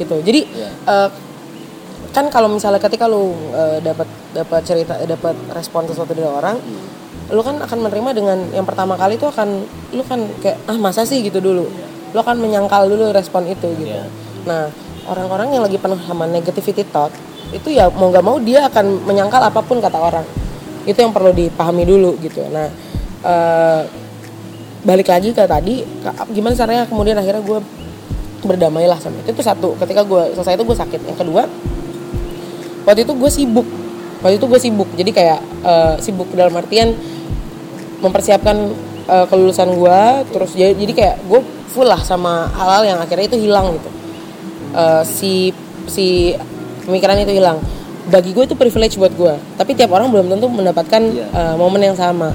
[0.00, 0.16] Gitu.
[0.24, 0.68] Jadi Iya.
[0.72, 1.08] eh,
[2.16, 6.56] kan kalau misalnya ketika lu eh, dapat dapat cerita dapat respon sesuatu dari orang
[7.26, 11.02] lu kan akan menerima dengan yang pertama kali itu akan lu kan kayak ah masa
[11.04, 11.20] sih?
[11.20, 11.66] Gitu dulu.
[12.14, 13.92] Lu akan menyangkal dulu respon itu gitu.
[13.92, 14.08] Iya.
[14.46, 14.70] nah
[15.10, 17.10] orang-orang yang lagi penuh sama negativity thought
[17.50, 20.26] itu ya mau nggak mau dia akan menyangkal apa pun kata orang.
[20.86, 22.46] Itu yang perlu dipahami dulu gitu.
[22.48, 22.70] Nah
[23.26, 23.82] eh,
[24.86, 27.58] balik lagi ke tadi ke- gimana caranya kemudian akhirnya gue
[28.46, 29.34] berdamailah sama itu.
[29.34, 31.00] Itu satu ketika gue selesai itu gue sakit.
[31.10, 31.42] Yang kedua
[32.86, 33.66] waktu itu gue sibuk.
[34.22, 34.88] Waktu itu gue sibuk.
[34.94, 36.94] Jadi kayak eh, sibuk dalam artian
[37.98, 38.56] mempersiapkan
[39.10, 41.40] eh, kelulusan gue terus jadi, jadi kayak gue
[41.74, 43.90] full lah sama hal-hal yang akhirnya itu hilang gitu.
[44.76, 45.32] Eh, si
[45.90, 46.06] si
[46.86, 47.58] pemikiran itu hilang.
[48.06, 51.26] Bagi gue itu privilege buat gue tapi tiap orang belum tentu mendapatkan Iya.
[51.26, 52.30] eh, momen yang sama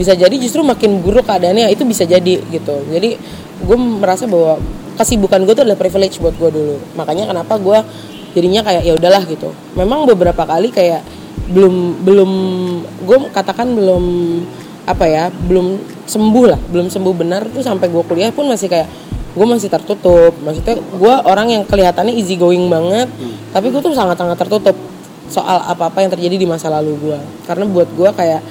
[0.00, 2.76] bisa jadi justru makin buruk keadaannya itu bisa jadi gitu.
[2.88, 3.20] Jadi
[3.60, 4.56] gue merasa bahwa
[4.96, 6.76] kesibukan gue itu adalah privilege buat gue dulu.
[6.96, 7.78] Makanya kenapa gue
[8.32, 9.52] jadinya kayak ya udahlah gitu.
[9.76, 11.04] Memang beberapa kali kayak
[11.52, 12.30] belum belum
[13.04, 14.04] gue katakan belum
[14.88, 15.76] apa ya belum
[16.08, 18.88] sembuh lah belum sembuh benar tuh sampai gue kuliah pun masih kayak
[19.36, 20.32] gue masih tertutup.
[20.40, 23.12] Maksudnya gue orang yang kelihatannya easy going banget
[23.52, 24.80] tapi gue tuh sangat sangat tertutup
[25.28, 28.42] soal apa apa yang terjadi di masa lalu gue karena buat gue kayak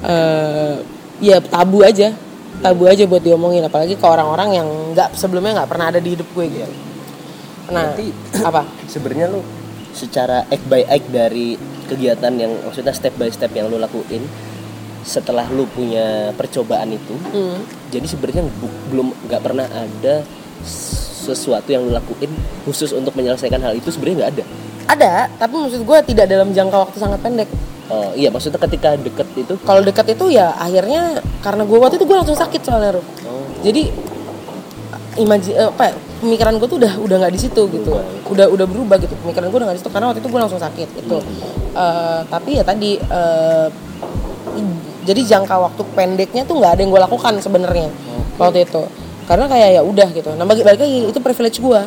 [0.00, 0.74] eh
[1.18, 2.14] ya tabu aja.
[2.58, 6.26] Tabu aja buat diomongin apalagi ke orang-orang yang nggak sebelumnya nggak pernah ada di hidup
[6.28, 6.66] gue gitu.
[7.68, 8.62] Nah Berarti- apa?
[8.84, 9.40] sebenarnya lu
[9.92, 11.54] secara act by act dari
[11.86, 14.24] kegiatan yang maksudnya step by step yang lu lakuin
[15.00, 17.62] setelah lu punya percobaan itu Hmm.
[17.88, 20.20] jadi sebenarnya bu- belum nggak pernah ada
[20.62, 22.28] sesuatu yang lu lakuin
[22.62, 24.44] khusus untuk menyelesaikan hal itu sebenarnya nggak ada
[24.88, 27.48] ada tapi maksud gue tidak dalam jangka waktu sangat pendek.
[27.88, 29.56] Oh, iya maksudnya ketika deket itu?
[29.64, 33.06] Kalau dekat itu ya akhirnya karena gue waktu itu gue langsung sakit soalnya Rup.
[33.24, 33.88] oh, jadi
[35.16, 37.96] imaji eh, apa ya, pemikiran gue tuh udah udah nggak di situ gitu.
[38.28, 40.60] Udah udah berubah gitu pemikiran gue udah nggak di situ karena waktu itu gue langsung
[40.60, 41.18] sakit gitu.
[41.72, 43.68] Eh, tapi ya tadi eh,
[45.08, 47.88] jadi jangka waktu pendeknya tuh nggak ada yang gue lakukan sebenarnya
[48.36, 48.84] waktu itu.
[49.24, 50.30] Karena kayak ya udah gitu.
[50.36, 51.80] Nah bagi balik lagi itu privilege gue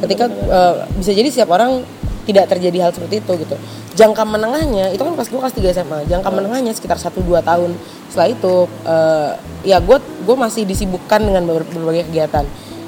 [0.00, 1.84] ketika eh, bisa jadi setiap orang
[2.24, 3.56] tidak terjadi hal seperti itu gitu.
[3.94, 7.70] Jangka menengahnya itu kan pas gue kelas 3 SMA jangka menengahnya sekitar 1-2 tahun.
[8.08, 9.30] Setelah itu eh,
[9.64, 12.44] ya gue gue masih disibukkan dengan ber- berbagai kegiatan.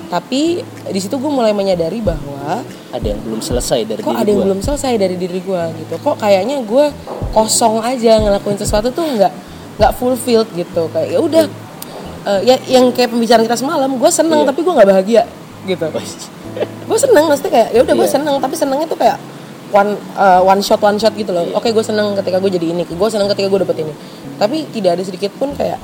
[0.06, 4.28] Tapi di situ gue mulai menyadari bahwa ada yang belum selesai dari kok diri ada
[4.28, 4.46] yang gua.
[4.48, 5.94] belum selesai dari diri gue gitu.
[5.98, 6.84] Kok kayaknya gue
[7.30, 9.32] kosong aja ngelakuin sesuatu tuh nggak
[9.76, 10.86] nggak fulfilled gitu.
[10.88, 11.44] Kayak ya udah
[12.24, 14.48] eh, ya yang kayak pembicaraan kita semalam gue seneng Iya.
[14.48, 15.22] tapi gue nggak bahagia
[15.66, 15.86] gitu
[16.86, 18.14] gue seneng maksudnya kayak ya udah gue Iya.
[18.14, 18.34] seneng.
[18.38, 19.16] Tapi senengnya tuh kayak
[19.70, 21.42] one uh, one shot one shot gitu loh.
[21.42, 21.54] Iya.
[21.54, 22.82] oke gue seneng ketika gue jadi ini.
[22.86, 23.92] Gue seneng ketika gue dapet ini.
[24.36, 25.78] Tapi tidak ada sedikit pun kayak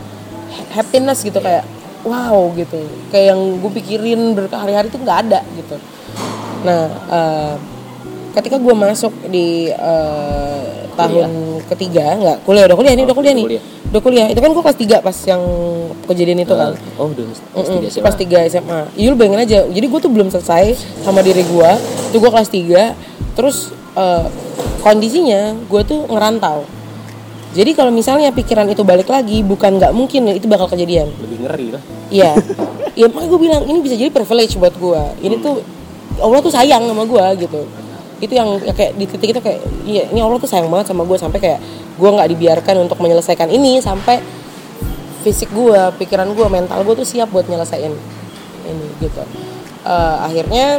[0.53, 1.67] ha- happiness gitu kayak
[2.03, 2.79] wow gitu.
[3.11, 5.77] Kayak yang gue pikirin berhari-hari tuh nggak ada gitu.
[6.63, 7.55] Nah uh,
[8.33, 13.47] ketika gue masuk di uh, tahun ketiga nggak kuliah udah kuliah ini udah kuliah nih
[13.49, 13.63] kuliah.
[13.93, 15.43] udah kuliah itu kan gue kelas 3 pas yang
[16.09, 18.03] kejadian itu kan oh udah kelas tiga SMA.
[18.05, 18.81] kelas 3 SMA.
[18.97, 19.59] Iya lu bayangin aja.
[19.69, 20.65] Jadi gue tuh belum selesai
[21.05, 21.71] sama diri gue.
[22.13, 23.37] Itu gue kelas 3.
[23.39, 24.27] Terus eh,
[24.83, 26.67] kondisinya gue tuh ngerantau.
[27.53, 31.13] Jadi kalau misalnya pikiran itu balik lagi, bukan nggak mungkin itu bakal kejadian.
[31.21, 32.33] lebih ngeri lah Iya.
[32.93, 35.03] Iya makanya gue bilang ini bisa jadi privilege buat gue.
[35.25, 35.65] Ini tuh
[36.21, 37.61] Allah tuh sayang sama gue gitu.
[38.23, 41.03] Itu yang ya kayak di titik itu kayak iya ini Allah tuh sayang banget sama
[41.03, 41.59] gue sampai kayak
[41.99, 44.23] gue nggak dibiarkan untuk menyelesaikan ini sampai
[45.23, 47.91] fisik gue, pikiran gue, mental gue tuh siap buat nyelesain
[48.67, 49.23] ini gitu.
[49.83, 50.79] Eh, akhirnya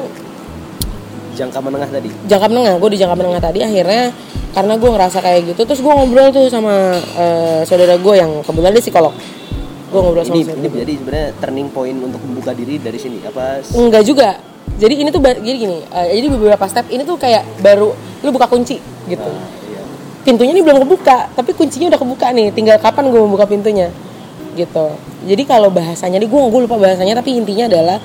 [1.33, 4.13] jangka menengah tadi jangka menengah gue di jangka menengah tadi akhirnya
[4.53, 8.71] karena gue ngerasa kayak gitu terus gue ngobrol tuh sama eh, saudara gue yang kebetulan
[8.71, 9.13] dia psikolog
[9.89, 13.65] gue ngobrol sama ini ini jadi sebenarnya turning point untuk membuka diri dari sini apa
[13.73, 14.52] Enggak juga.
[14.83, 15.79] Jadi ini tuh jadi gini.
[15.79, 19.31] eh, jadi beberapa step ini tuh kayak baru lu buka kunci gitu.
[19.31, 19.79] Ah, iya.
[20.27, 22.51] Pintunya ini belum kebuka, tapi kuncinya udah kebuka nih.
[22.51, 23.87] Tinggal kapan gue membuka pintunya.
[24.59, 24.85] Gitu.
[25.23, 27.97] Jadi kalau bahasanya di gue gue lupa bahasanya tapi intinya adalah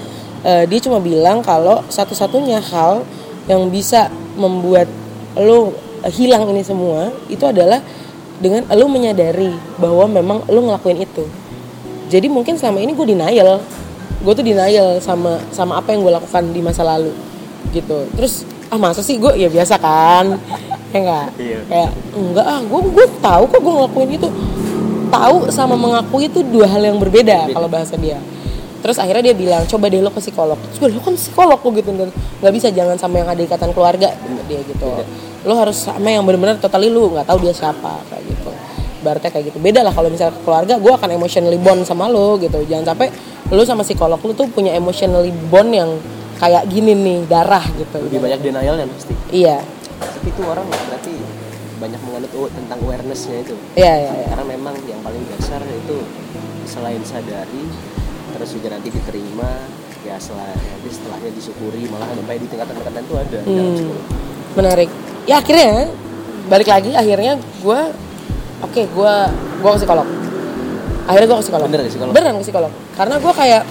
[0.46, 3.02] eh, dia cuma bilang kalau satu-satunya hal
[3.50, 4.06] yang bisa
[4.38, 4.86] membuat
[5.34, 5.74] lu
[6.06, 7.82] eh, hilang ini semua itu adalah
[8.38, 9.50] dengan lu menyadari
[9.82, 11.26] bahwa memang lu ngelakuin itu
[12.06, 13.58] jadi mungkin selama ini gue denial
[14.18, 17.14] gue tuh denial sama sama apa yang gue lakukan di masa lalu
[17.70, 18.06] gitu.
[18.18, 20.36] Terus ah masa sih gue ya biasa kan
[20.92, 21.58] ya enggak Iya.
[21.64, 24.28] kayak enggak ah gue gue tahu kok gue ngelakuin itu.
[25.08, 28.20] Tahu sama mengakui itu dua hal yang berbeda kalau bahasa dia.
[28.78, 30.58] Terus akhirnya dia bilang coba deh lo ke psikolog.
[30.70, 34.12] Terus gue lo kan psikolog kok gitu nggak bisa jangan sama yang ada ikatan keluarga
[34.12, 34.88] kata dia gitu.
[35.48, 38.50] Lo harus sama yang benar-benar totally lu nggak tahu dia siapa kayak gitu.
[39.00, 39.58] Berarti kayak gitu.
[39.58, 42.60] Beda lah kalau misalnya ke keluarga gue akan emotionally bond sama lo gitu.
[42.68, 43.08] Jangan sampai
[43.48, 45.90] lo sama psikolog lo tuh punya emotionally bond yang
[46.38, 47.98] kayak gini nih darah gitu.
[47.98, 49.14] Lebih banyak denial kan pasti.
[49.32, 49.58] Iya.
[49.98, 51.12] Tapi itu orang berarti
[51.78, 53.54] banyak menganut tentang awarenessnya itu.
[53.74, 54.26] Iya iya iya.
[54.30, 55.96] karena memang yang paling dasar itu
[56.68, 57.64] selain sadari
[58.36, 59.50] terus juga nanti diterima
[60.04, 63.88] ya setelah nanti setelahnya disyukuri malah sampai di tingkatan-tingkatan itu ada Hmm.
[64.54, 64.90] menarik.
[65.24, 65.88] Ya akhirnya
[66.48, 67.80] balik lagi akhirnya gue
[68.62, 69.14] oke gue
[69.58, 70.06] gue ke psikolog
[71.08, 71.66] akhirnya gue ke psikolog.
[71.66, 72.12] Bener ke psikolog?
[72.12, 72.70] beneran ke psikolog?
[72.94, 73.62] Karena gue kayak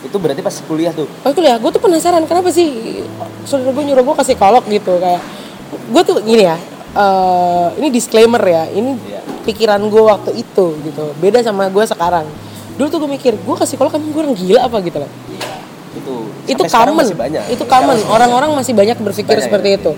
[0.00, 1.06] itu berarti pas kuliah tuh?
[1.20, 1.58] Pas kuliah.
[1.58, 3.02] Gue tuh penasaran kenapa sih
[3.42, 5.18] saudara gue nyuruh gue ke psikolog gitu kayak
[5.66, 6.56] gue tuh gini ya
[6.94, 9.20] eh, ini disclaimer ya ini Iya.
[9.44, 11.04] pikiran gue waktu itu gitu.
[11.18, 12.24] Beda sama gue sekarang.
[12.76, 15.50] Dulu tuh gue mikir gue ke psikolog emang gue orang gila apa gitu loh Iya.
[15.96, 16.14] itu
[16.46, 17.02] itu common.
[17.02, 17.42] masih banyak.
[17.50, 17.98] Itu common.
[17.98, 19.76] Masih orang-orang masih banyak berpikir Banyak seperti ya.
[19.80, 19.92] itu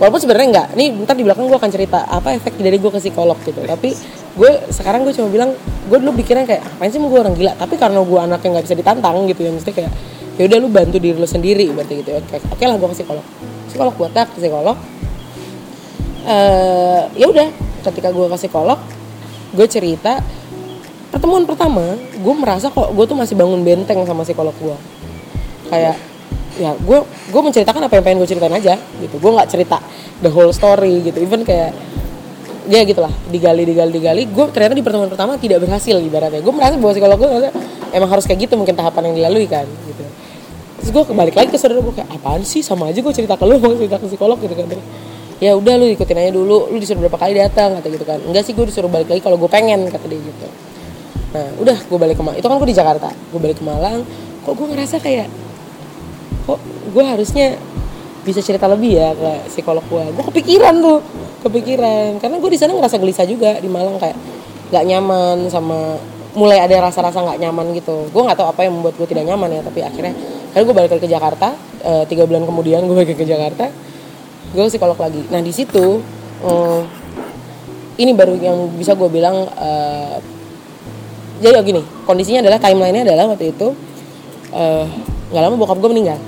[0.00, 2.98] walaupun sebenarnya enggak nih ntar di belakang gue akan cerita apa efek dari gue ke
[2.98, 3.60] psikolog gitu.
[3.62, 3.92] Tapi
[4.34, 5.52] gue sekarang gue cuma bilang
[5.86, 7.52] gue dulu pikirnya kayak apain sih gue orang gila?
[7.60, 9.92] Tapi karena gue anak yang nggak bisa ditantang gitu ya mesti kayak
[10.40, 13.24] ya udah lu bantu diri lu sendiri berarti gitu oke oke lah gue ke psikolog.
[13.68, 14.76] Psikolog buat tak ke psikolog.
[16.24, 17.48] Eh ya udah
[17.84, 18.80] ketika gue ke psikolog
[19.50, 20.24] gue cerita
[21.10, 24.76] pertemuan pertama gue merasa kok gue tuh masih bangun benteng sama psikolog gue
[25.68, 25.98] kayak
[26.58, 29.16] ya gue gue menceritakan apa yang pengen gue ceritain aja gitu.
[29.20, 29.78] Gue nggak cerita
[30.24, 31.18] the whole story gitu.
[31.22, 31.70] Even kayak
[32.70, 34.22] ya gitulah digali digali digali.
[34.30, 36.42] Gue ternyata di pertemuan pertama tidak berhasil ibaratnya.
[36.42, 37.50] Gue merasa bahwa psikolog gue merasa
[37.94, 40.04] emang harus kayak gitu mungkin tahapan yang dilalui kan gitu.
[40.80, 42.64] Terus gue kembali lagi ke saudara gue kayak apaan sih?
[42.64, 44.66] Sama aja gue cerita ke lu mau cerita ke psikolog gitu kan.
[45.40, 48.18] Ya udah lu ikutin aja dulu lu disuruh berapa kali datang kata gitu kan.
[48.24, 50.46] Enggak sih gue disuruh balik lagi kalau gue pengen kata dia gitu.
[51.30, 53.08] Nah udah gue balik ke Malang itu kan gue di Jakarta.
[53.32, 54.04] Gue balik ke Malang.
[54.44, 55.28] Kok gue ngerasa kayak
[56.50, 56.58] kok
[56.90, 57.54] gue harusnya
[58.20, 60.98] bisa cerita lebih ya ke psikolog gue gue kepikiran tuh
[61.40, 62.20] kepikiran.
[62.20, 64.16] Karena gue di sana ngerasa gelisah juga di Malang kayak
[64.70, 65.98] nggak nyaman sama
[66.36, 68.06] mulai ada rasa-rasa nggak nyaman gitu.
[68.12, 70.14] Gue nggak tahu apa yang membuat gue tidak nyaman ya tapi akhirnya
[70.52, 71.48] akhirnya gue balik ke Jakarta
[71.82, 73.72] eh, tiga bulan kemudian gue balik ke Jakarta
[74.52, 75.22] gue psikolog lagi.
[75.32, 76.04] Nah di situ
[76.44, 76.80] eh,
[78.00, 80.16] ini baru yang bisa gue bilang eh,
[81.40, 83.72] jadi ya gini kondisinya adalah timelinenya adalah waktu itu
[85.30, 86.18] nggak lama bokap gue meninggal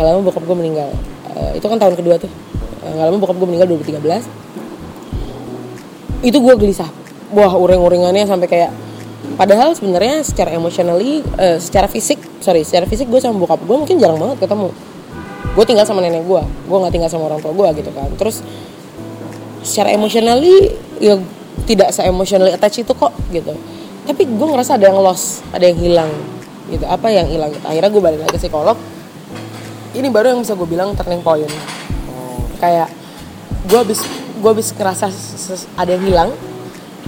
[0.00, 0.88] nggak lama bokap gue meninggal.
[1.36, 2.32] Eh, itu kan tahun kedua tuh.
[2.88, 4.24] Eh, nggak lama bokap gue meninggal 2013
[6.24, 6.88] itu gue gelisah.
[7.36, 8.72] Wah uring-uringannya sampai kayak
[9.36, 14.00] padahal sebenarnya secara emotionally eh, secara fisik sorry secara fisik gue sama bokap gue mungkin
[14.00, 14.72] jarang banget ketemu.
[15.52, 18.08] Gue tinggal sama nenek gue gue nggak tinggal sama orang tua gue gitu kan.
[18.16, 18.40] Terus
[19.60, 21.20] secara emotionally ya
[21.68, 23.52] tidak se emotionally attached itu kok gitu.
[24.08, 26.10] Tapi gue ngerasa ada yang lost ada yang hilang
[26.72, 26.84] gitu.
[26.88, 27.52] Apa yang hilang?
[27.62, 28.76] Akhirnya gue balik lagi ke psikolog
[29.94, 31.50] ini baru yang bisa gue bilang turning point.
[32.60, 32.92] Kayak
[33.66, 34.00] gue habis
[34.40, 35.12] gue habis ngerasa
[35.76, 36.30] ada yang hilang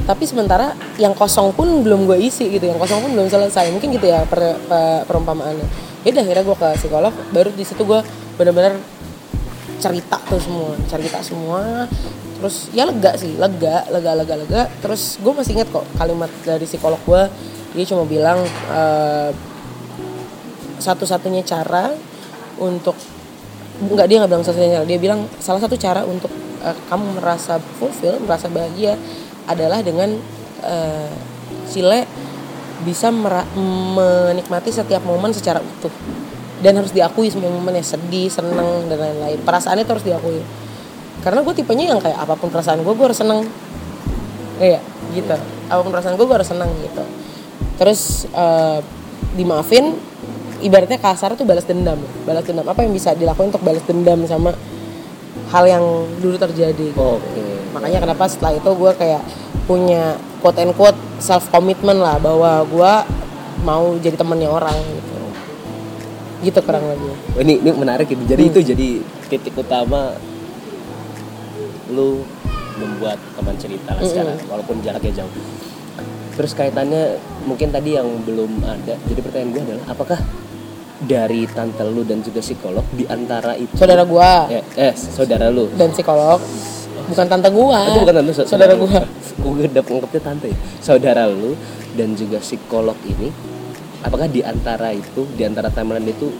[0.02, 3.70] tapi sementara yang kosong pun belum gue isi gitu yang kosong pun belum selesai.
[3.70, 5.68] Mungkin gitu ya per, per- perumpamaannya.
[6.02, 8.00] Ya udah akhirnya gue ke psikolog baru di situ gue
[8.34, 8.74] bener-bener
[9.78, 11.86] cerita tuh semua cerita semua.
[12.42, 14.62] Terus ya lega sih lega lega lega lega.
[14.82, 17.22] Terus gue masih inget kok kalimat dari psikolog gue
[17.72, 18.42] dia cuma bilang
[18.74, 19.30] eh,
[20.82, 21.94] satu-satunya cara
[22.60, 22.96] untuk
[23.82, 26.30] nggak dia nggak bilang satu-satunya dia bilang salah satu cara untuk
[26.62, 28.94] eh, kamu merasa fulfill merasa bahagia
[29.48, 30.14] adalah dengan
[30.62, 31.12] eh,
[31.72, 32.04] Cile
[32.82, 35.92] bisa menikmati setiap momen secara utuh.
[36.62, 39.38] Dan harus diakui semua momennya sedih seneng dan lain-lain.
[39.42, 40.38] Perasaannya itu harus diakui.
[41.22, 43.46] Karena gue tipenya yang kayak apa pun perasaan gue gue harus seneng.
[44.62, 44.78] Iya
[45.10, 45.34] gitu.
[45.66, 47.02] Apa pun perasaan gue gue harus seneng gitu.
[47.82, 48.78] Terus eh,
[49.34, 49.98] dimaafin
[50.62, 51.98] ibaratnya kasar tuh balas dendam.
[52.24, 52.64] Balas dendam.
[52.64, 54.54] Apa yang bisa dilakukan untuk balas dendam sama
[55.52, 55.84] hal yang
[56.22, 56.94] dulu terjadi?
[56.96, 57.44] Oke.
[57.74, 59.22] Makanya kenapa setelah itu gue kayak
[59.66, 62.92] punya quote and quote self commitment lah bahwa gue
[63.62, 65.18] mau jadi temannya orang gitu.
[66.42, 67.14] Gitu kurang lebih.
[67.38, 68.88] Oh, ini ini menarik itu jadi itu jadi
[69.30, 70.14] titik utama
[71.92, 72.24] lu
[72.80, 75.34] membuat teman cerita lah secara walaupun jaraknya jauh.
[76.32, 80.18] Terus kaitannya mungkin tadi yang belum ada jadi pertanyaan gue adalah apakah
[81.02, 83.74] dari tante lu dan juga psikolog di antara itu.
[83.74, 85.66] Saudara gue ya, eh saudara lu.
[85.74, 86.38] Dan psikolog.
[87.02, 88.86] Bukan tante gue itu bukan tante sa- saudara lu.
[88.86, 89.00] gue
[89.42, 90.48] gue udah pengertian tante.
[90.54, 90.58] Ya.
[90.78, 91.58] saudara lu
[91.98, 93.34] dan juga psikolog ini
[94.06, 96.30] apakah di antara itu di antara timeline itu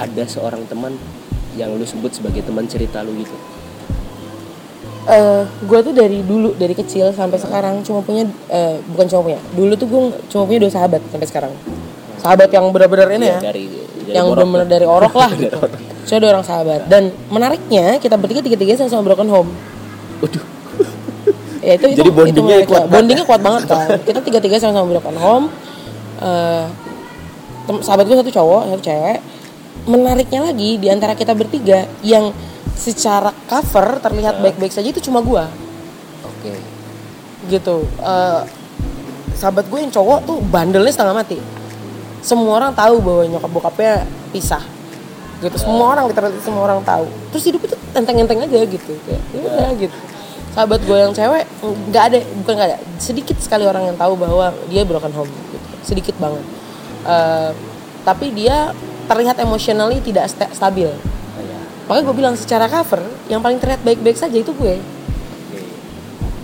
[0.00, 0.96] ada seorang teman
[1.56, 3.36] yang lu sebut sebagai teman cerita lu gitu?
[5.08, 9.40] Eh gue tuh dari dulu dari kecil sampai sekarang cuma punya eh, bukan cuma punya.
[9.56, 11.52] Dulu tuh gue cuma punya dua sahabat sampai sekarang.
[12.18, 15.58] Sahabat yang benar-benar ini ya, dari, dari yang benar-benar dari orok lah gitu.
[16.08, 19.50] Saya ada orang sahabat dan menariknya kita bertiga tiga-tiga sama-sama broken home.
[20.24, 20.44] Waduh.
[21.66, 25.16] ya itu itu Jadi bondingnya itu kuat bondingnya kuat banget kan kita tiga-tiga sama-sama broken
[25.20, 25.46] home.
[27.68, 29.18] Tem- sahabat gue satu cowok satu cewek.
[29.88, 32.32] Menariknya lagi di antara kita bertiga yang
[32.76, 35.44] secara cover terlihat baik-baik saja itu cuma gue
[36.24, 36.52] oke.
[37.50, 37.76] Gitu.
[37.84, 38.42] Eh,
[39.34, 41.38] sahabat gue yang cowok tuh bandelnya setengah mati
[42.28, 44.60] semua orang tahu bahwa nyokap bokapnya pisah.
[45.40, 45.56] Gitu.
[45.56, 47.08] Semua orang literally semua orang tahu.
[47.32, 48.92] Terus hidup itu enteng-enteng aja gitu.
[49.08, 49.98] Kayak ya udah gitu.
[50.52, 51.44] Sahabat gue yang cewek
[51.88, 52.78] nggak ada bukan nggak ada.
[53.00, 55.66] Sedikit sekali orang yang tahu bahwa dia broken home gitu.
[55.80, 56.44] Sedikit banget.
[57.08, 57.50] Eh,
[58.04, 58.76] tapi dia
[59.08, 60.90] terlihat emotionally tidak sta- stabil.
[61.88, 63.00] Makanya gue bilang secara cover
[63.32, 64.76] yang paling terlihat baik-baik saja itu gue.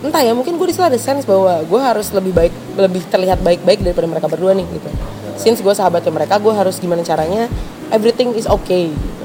[0.01, 3.42] Entah ya mungkin gue di situ ada sense bahwa gue harus lebih baik lebih terlihat
[3.44, 4.88] baik-baik daripada mereka berdua nih gitu
[5.37, 7.51] since gue sahabatnya mereka gue harus gimana caranya
[7.90, 9.25] everything is okay gitu.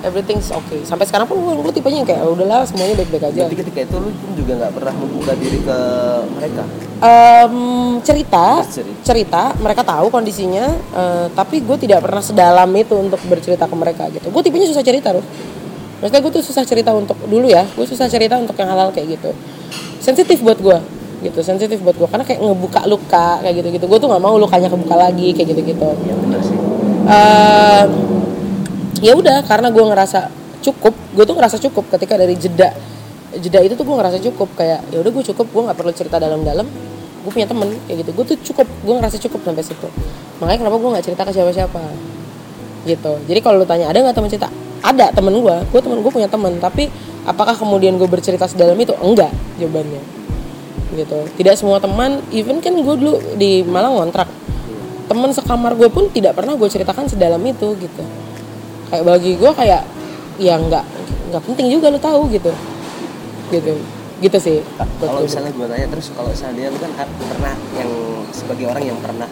[0.00, 3.44] everything is okay sampai sekarang pun gue, gue tipenya kayak "Oh, udahlah semuanya baik-baik aja
[3.46, 5.78] Jadi ketika itu lu pun juga nggak pernah membuka diri ke
[6.32, 6.62] mereka.
[7.00, 7.54] Em,
[8.00, 9.00] cerita Cerita.
[9.04, 14.04] cerita mereka tahu kondisinya eh, tapi gue tidak pernah sedalam itu untuk bercerita ke mereka
[14.12, 15.24] gitu gue tipenya susah cerita loh
[16.00, 19.20] Maksudnya gue tuh susah cerita untuk dulu ya gue susah cerita untuk yang hal-hal kayak
[19.20, 19.36] gitu
[20.00, 23.98] sensitif buat gue gitu sensitif buat gue karena kayak ngebuka luka kayak gitu gitu gue
[24.00, 26.56] tuh nggak mau lukanya kebuka lagi kayak gitu gitu Ya benar sih.
[27.10, 27.84] Eh,
[29.04, 30.30] ya udah karena gue ngerasa
[30.60, 32.72] cukup gue tuh ngerasa cukup ketika dari jeda.
[33.36, 36.16] Jeda itu tuh gue ngerasa cukup kayak ya udah gue cukup gue nggak perlu cerita
[36.16, 36.66] dalam-dalam.
[37.20, 38.10] Gue punya temen kayak gitu.
[38.16, 39.88] Gue tuh cukup gue ngerasa cukup sampai situ.
[40.40, 41.82] Makanya kenapa gue nggak cerita ke siapa-siapa?
[42.88, 43.12] Gitu.
[43.28, 44.48] Jadi kalau lu tanya ada nggak teman cerita?
[44.80, 46.56] Ada temen gue gue temen gue punya temen.
[46.62, 46.88] Tapi
[47.28, 48.94] apakah kemudian gue bercerita sedalam itu?
[49.02, 50.20] Enggak jawabannya
[50.94, 51.26] gitu.
[51.38, 54.28] Tidak semua teman even kan gue dulu di Malang ngontrak.
[55.10, 58.02] Teman sekamar gue pun tidak pernah gue ceritakan sedalam itu gitu.
[58.90, 59.82] Kayak bagi gue kayak
[60.40, 60.84] ya nggak
[61.30, 62.50] nggak penting juga lu tahu gitu.
[63.50, 63.74] Gitu
[64.20, 64.60] gitu sih.
[65.00, 67.90] Kalau misalnya gue tanya terus kalau misalnya lu kan pernah yang
[68.30, 69.26] sebagai orang yang pernah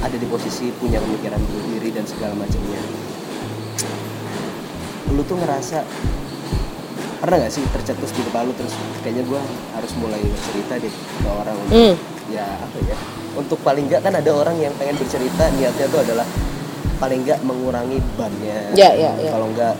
[0.00, 1.42] ada di posisi punya pemikiran
[1.74, 2.78] diri dan segala macamnya.
[5.10, 5.82] Lu tuh ngerasa
[7.24, 8.52] pernah gak sih tercetus di kepala lu?
[8.52, 9.40] Terus kayaknya gue
[9.72, 11.94] harus mulai bercerita deh ke orang untuk Hmm.
[12.28, 12.96] ya apa ya
[13.34, 16.24] untuk paling nggak kan ada orang yang pengen bercerita niatnya tuh adalah
[16.96, 19.28] paling nggak mengurangi bannya Ya, ya, ya.
[19.28, 19.74] kalau nggak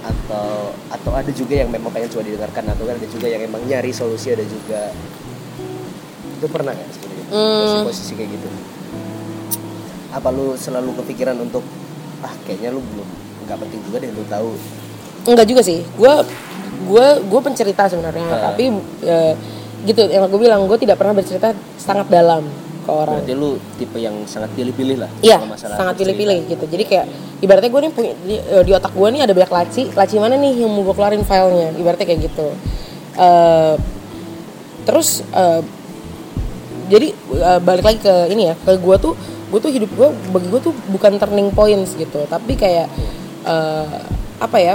[0.00, 3.60] atau atau ada juga yang memang pengen coba didengarkan atau kan ada juga yang emang
[3.62, 4.94] nyari solusi ada juga.
[6.38, 7.26] Itu pernah nggak sebenarnya?
[7.28, 7.58] Hmm.
[7.60, 8.48] posisi-posisi kayak gitu.
[10.08, 11.66] Apa lu selalu kepikiran untuk
[12.22, 13.08] ah kayaknya lu belum
[13.44, 14.50] nggak penting juga deh lu tahu.
[15.26, 15.82] Enggak juga sih.
[15.94, 16.08] Gue
[16.68, 18.40] gue gue pencerita sebenarnya Ah.
[18.50, 18.64] tapi
[19.02, 19.34] eh,
[19.84, 22.42] gitu yang aku bilang gue tidak pernah bercerita sangat dalam
[22.82, 25.38] ke orang berarti lu tipe yang sangat pilih-pilih lah Iya,
[25.76, 26.64] sangat pilih-pilih gitu.
[26.64, 27.06] Jadi kayak
[27.38, 30.34] ibaratnya gue nih punya di, eh, di otak gue nih ada banyak laci, laci mana
[30.34, 32.48] nih yang mau gue keluarin filenya, ibaratnya kayak gitu.
[33.14, 33.74] Eh,
[34.82, 35.60] terus eh,
[36.88, 39.12] jadi eh, balik lagi ke ini ya, ke gue tuh,
[39.52, 42.88] gue tuh hidup gue bagi gue tuh bukan turning points gitu, tapi kayak
[43.44, 43.96] eh,
[44.40, 44.74] apa ya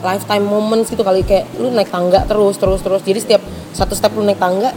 [0.00, 3.00] lifetime moments gitu kali kayak lu naik tangga terus terus terus.
[3.04, 4.72] Jadi setiap satu step lu naik tangga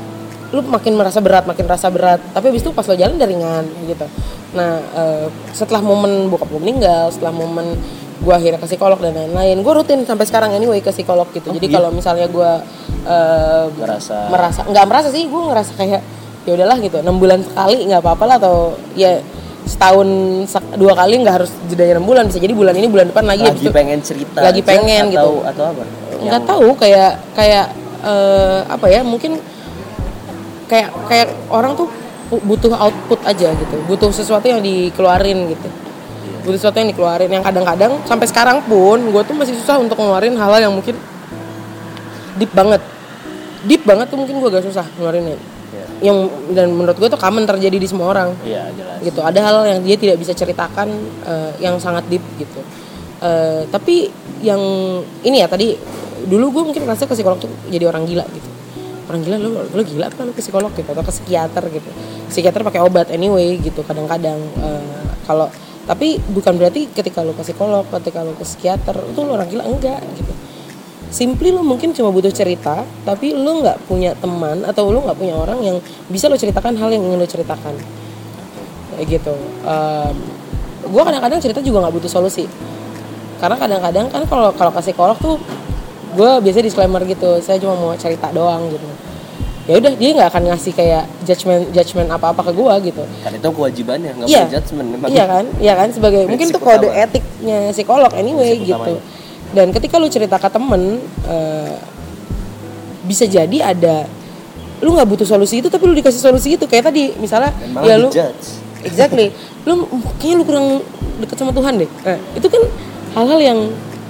[0.53, 2.21] lu makin merasa berat makin merasa berat.
[2.31, 4.05] Tapi habis itu pas lo jalan udah ringan gitu.
[4.53, 7.73] Nah eh, setelah momen bokap gue meninggal setelah momen
[8.23, 11.49] gue akhirnya ke psikolog dan lain-lain gue rutin sampai sekarang anyway ke psikolog gitu.
[11.49, 11.75] Jadi iya?
[11.75, 12.51] kalau misalnya gue
[13.09, 16.01] eh, Ngerasa- merasa nggak merasa sih gue ngerasa kayak
[16.45, 17.01] ya udahlah gitu.
[17.01, 19.19] Enam bulan sekali nggak apa-apa lah atau ya
[19.63, 20.07] setahun
[20.75, 23.63] dua kali nggak harus jedanya enam bulan bisa jadi bulan ini bulan depan lagi lagi
[23.63, 25.31] itu- pengen cerita lagi aja pengen atau, gitu.
[25.47, 25.83] atau apa?
[26.23, 27.65] Nggak tahu kayak kayak
[28.03, 29.39] eh, apa ya mungkin
[30.67, 31.87] kayak kayak orang tuh
[32.43, 33.75] butuh output aja gitu.
[33.85, 35.67] Butuh sesuatu yang dikeluarin gitu.
[36.43, 37.29] Butuh sesuatu yang dikeluarin.
[37.29, 40.97] Yang kadang-kadang sampai sekarang pun gue tuh masih susah untuk ngeluarin hal-hal yang mungkin
[42.41, 42.81] deep banget.
[43.63, 45.37] Deep banget tuh mungkin gue agak susah ngeluarinnya.
[45.37, 45.52] Iya.
[46.03, 48.35] Yang dan menurut gue tuh common terjadi di semua orang.
[48.43, 48.99] Iya jelas.
[48.99, 49.19] Gitu.
[49.23, 50.91] Ada hal yang dia tidak bisa ceritakan
[51.23, 52.59] eh, yang sangat deep gitu.
[53.23, 54.11] Eh, tapi
[54.43, 54.59] yang
[55.23, 55.79] ini ya tadi
[56.27, 58.49] dulu gue mungkin merasa ke psikolog tuh jadi orang gila gitu.
[59.07, 61.89] Orang gila lu lu gila apa lu ke psikolog gitu atau ke psikiater gitu.
[62.27, 65.47] Psikiater pakai obat anyway gitu kadang-kadang eh, kalau
[65.83, 69.63] tapi bukan berarti ketika lu ke psikolog ketika lu ke psikiater itu lu orang gila
[69.67, 70.31] enggak gitu
[71.13, 75.37] simply lu mungkin cuma butuh cerita tapi lu nggak punya teman atau lu nggak punya
[75.37, 75.77] orang yang
[76.09, 77.77] bisa lu ceritakan hal yang ingin lu ceritakan
[78.91, 79.33] kayak gitu
[80.83, 82.49] gue kadang-kadang cerita juga nggak butuh solusi
[83.37, 85.37] karena kadang-kadang kan kalau kalau ke psikolog tuh
[86.13, 88.85] gue biasanya disclaimer gitu saya cuma mau cerita doang gitu
[89.63, 93.31] ya udah dia nggak akan ngasih kayak judgement judgement apa apa ke gue gitu kan
[93.31, 95.45] itu kewajibannya nggak boleh judgement Iya kan?
[95.57, 96.99] Iya kan sebagai mungkin itu Prinsip kode utama.
[96.99, 98.75] etiknya psikolog anyway Prinsip gitu.
[98.91, 99.01] utamanya.
[99.53, 100.97] Dan ketika lu cerita ke temen
[101.29, 101.77] eh,
[103.05, 104.09] bisa jadi ada
[104.83, 106.65] lu nggak butuh solusi itu tapi lu dikasih solusi itu.
[106.65, 107.53] Kayak tadi misalnya
[107.85, 108.47] ya lu dijudge.
[108.89, 109.31] exactly.
[109.63, 109.87] Lu
[110.19, 110.67] kayaknya lu kurang
[111.21, 111.89] deket sama Tuhan deh.
[112.03, 112.61] Nah, itu kan
[113.15, 113.59] hal-hal yang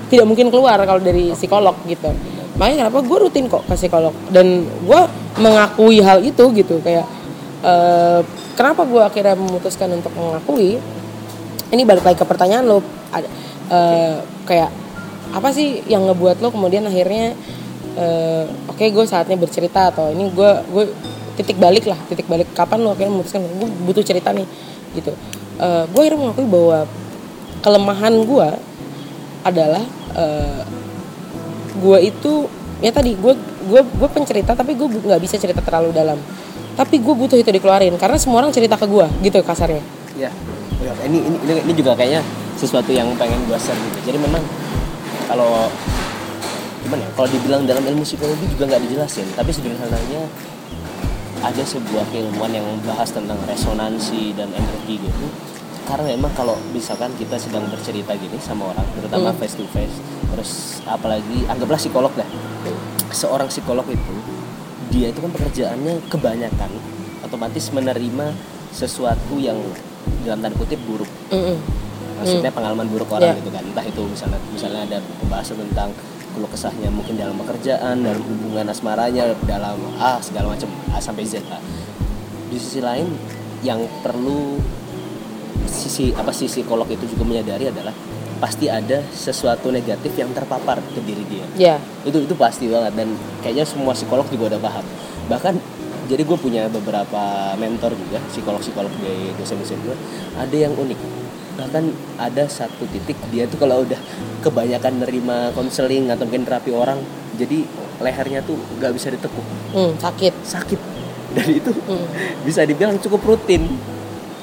[0.10, 2.10] tidak mungkin keluar kalau dari psikolog gitu.
[2.58, 4.14] Makanya kenapa gue rutin kok ke psikolog.
[4.30, 5.02] Dan gue
[5.38, 6.82] mengakui hal itu gitu.
[6.82, 7.06] Kayak
[7.62, 8.22] eh,
[8.58, 10.80] kenapa gue akhirnya memutuskan untuk mengakui?
[11.74, 13.26] Ini balik lagi ke pertanyaan lo ada
[13.74, 14.83] eh, kayak
[15.34, 17.34] apa sih yang ngebuat lo kemudian akhirnya
[17.98, 20.84] eh, oke gue saatnya bercerita atau ini gue gue
[21.34, 24.46] titik balik lah titik balik kapan lo akhirnya memutuskan gue butuh cerita nih
[24.94, 25.10] gitu.
[25.58, 26.86] Eh, gue akhirnya mengakui bahwa
[27.66, 28.50] kelemahan gue
[29.42, 30.62] adalah eh,
[31.74, 32.46] gue itu
[32.86, 33.34] ya tadi gue
[33.66, 36.22] gue gue pencerita tapi gue nggak bisa cerita terlalu dalam.
[36.74, 39.82] Tapi gue butuh itu dikeluarin karena semua orang cerita ke gue gitu kasarnya.
[40.18, 40.30] Ya
[41.10, 42.22] ini ini ini juga kayaknya
[42.58, 44.14] sesuatu yang pengen gue share gitu.
[44.14, 44.42] Jadi memang
[45.26, 45.72] kalau
[46.84, 50.28] gimana ya kalau dibilang dalam ilmu psikologi juga nggak dijelasin tapi sederhananya
[51.44, 55.26] ada sebuah keilmuan yang bahas tentang resonansi dan energi gitu
[55.84, 59.40] karena memang kalau misalkan kita sedang bercerita gini sama orang terutama Hmm.
[59.40, 59.96] face to face
[60.32, 60.52] terus
[60.84, 62.28] apalagi anggaplah psikolog dah
[63.12, 64.16] seorang psikolog itu
[64.90, 66.72] dia itu kan pekerjaannya kebanyakan
[67.22, 68.32] otomatis menerima
[68.72, 69.60] sesuatu yang
[70.24, 71.60] dalam tanda kutip buruk Mm-mm.
[72.20, 73.40] Maksudnya pengalaman buruk orang Iya.
[73.42, 73.64] gitu kan.
[73.66, 75.90] Entah itu misalnya misalnya ada pembahasan tentang
[76.34, 81.42] keluh kesahnya mungkin dalam pekerjaan dalam hubungan asmaranya dalam A segala macam A sampai Z
[81.46, 81.62] lah.
[82.50, 83.10] di sisi lain
[83.66, 84.62] yang perlu
[85.66, 87.90] sisi apa sih psikolog itu juga menyadari adalah
[88.38, 91.46] pasti ada sesuatu negatif yang terpapar ke diri dia.
[91.58, 91.76] Ya.
[92.06, 93.10] Itu itu pasti banget dan
[93.42, 94.86] kayaknya semua psikolog juga udah paham.
[95.32, 95.54] Bahkan
[96.12, 99.96] jadi gue punya beberapa mentor juga psikolog psikolog di dosen-dosen gue
[100.36, 101.00] ada yang unik
[101.54, 104.00] bahkan ada satu titik dia tuh kalau udah
[104.42, 106.98] kebanyakan nerima konseling atau mungkin terapi orang
[107.38, 107.62] jadi
[108.02, 109.46] lehernya tuh nggak bisa ditekuk.
[109.74, 110.34] Hmm, sakit.
[110.44, 110.80] Sakit.
[111.38, 112.06] Dan itu Hmm.
[112.42, 113.66] bisa dibilang cukup rutin.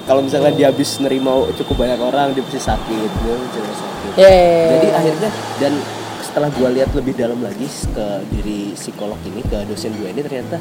[0.07, 4.13] Kalau misalnya dia habis nerima cukup banyak orang dia pasti sakit dia pasti sakit.
[4.19, 4.31] Ya
[4.75, 5.31] jadi akhirnya
[5.61, 5.73] dan
[6.21, 10.59] setelah gue lihat lebih dalam lagi ke diri psikolog ini ke dosen gue ini ternyata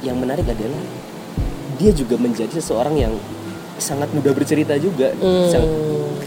[0.00, 0.80] yang menarik adalah
[1.76, 3.12] dia juga menjadi seseorang yang
[3.78, 5.46] sangat mudah bercerita juga Hmm.
[5.46, 5.74] Sangat-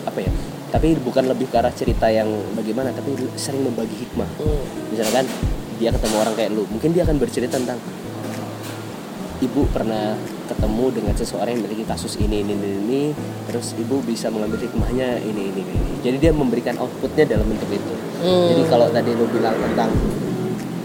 [0.03, 0.31] apa ya
[0.67, 4.63] tapi bukan lebih ke arah cerita yang bagaimana tapi sering membagi hikmah Hmm.
[4.87, 5.27] misalkan
[5.75, 7.77] dia ketemu orang kayak lu mungkin dia akan bercerita tentang
[9.41, 10.13] ibu pernah
[10.45, 13.01] ketemu dengan seseorang yang memiliki kasus ini ini ini, ini
[13.43, 17.93] terus ibu bisa mengambil hikmahnya ini ini ini jadi dia memberikan outputnya dalam bentuk itu
[18.21, 18.47] Hmm.
[18.47, 19.89] jadi kalau tadi lu bilang tentang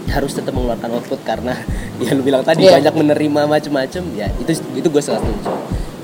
[0.07, 1.53] harus tetap mengeluarkan output karena
[2.01, 2.81] ya lu bilang tadi Iya.
[2.81, 5.53] banyak menerima macam-macam ya itu itu gue sangat setuju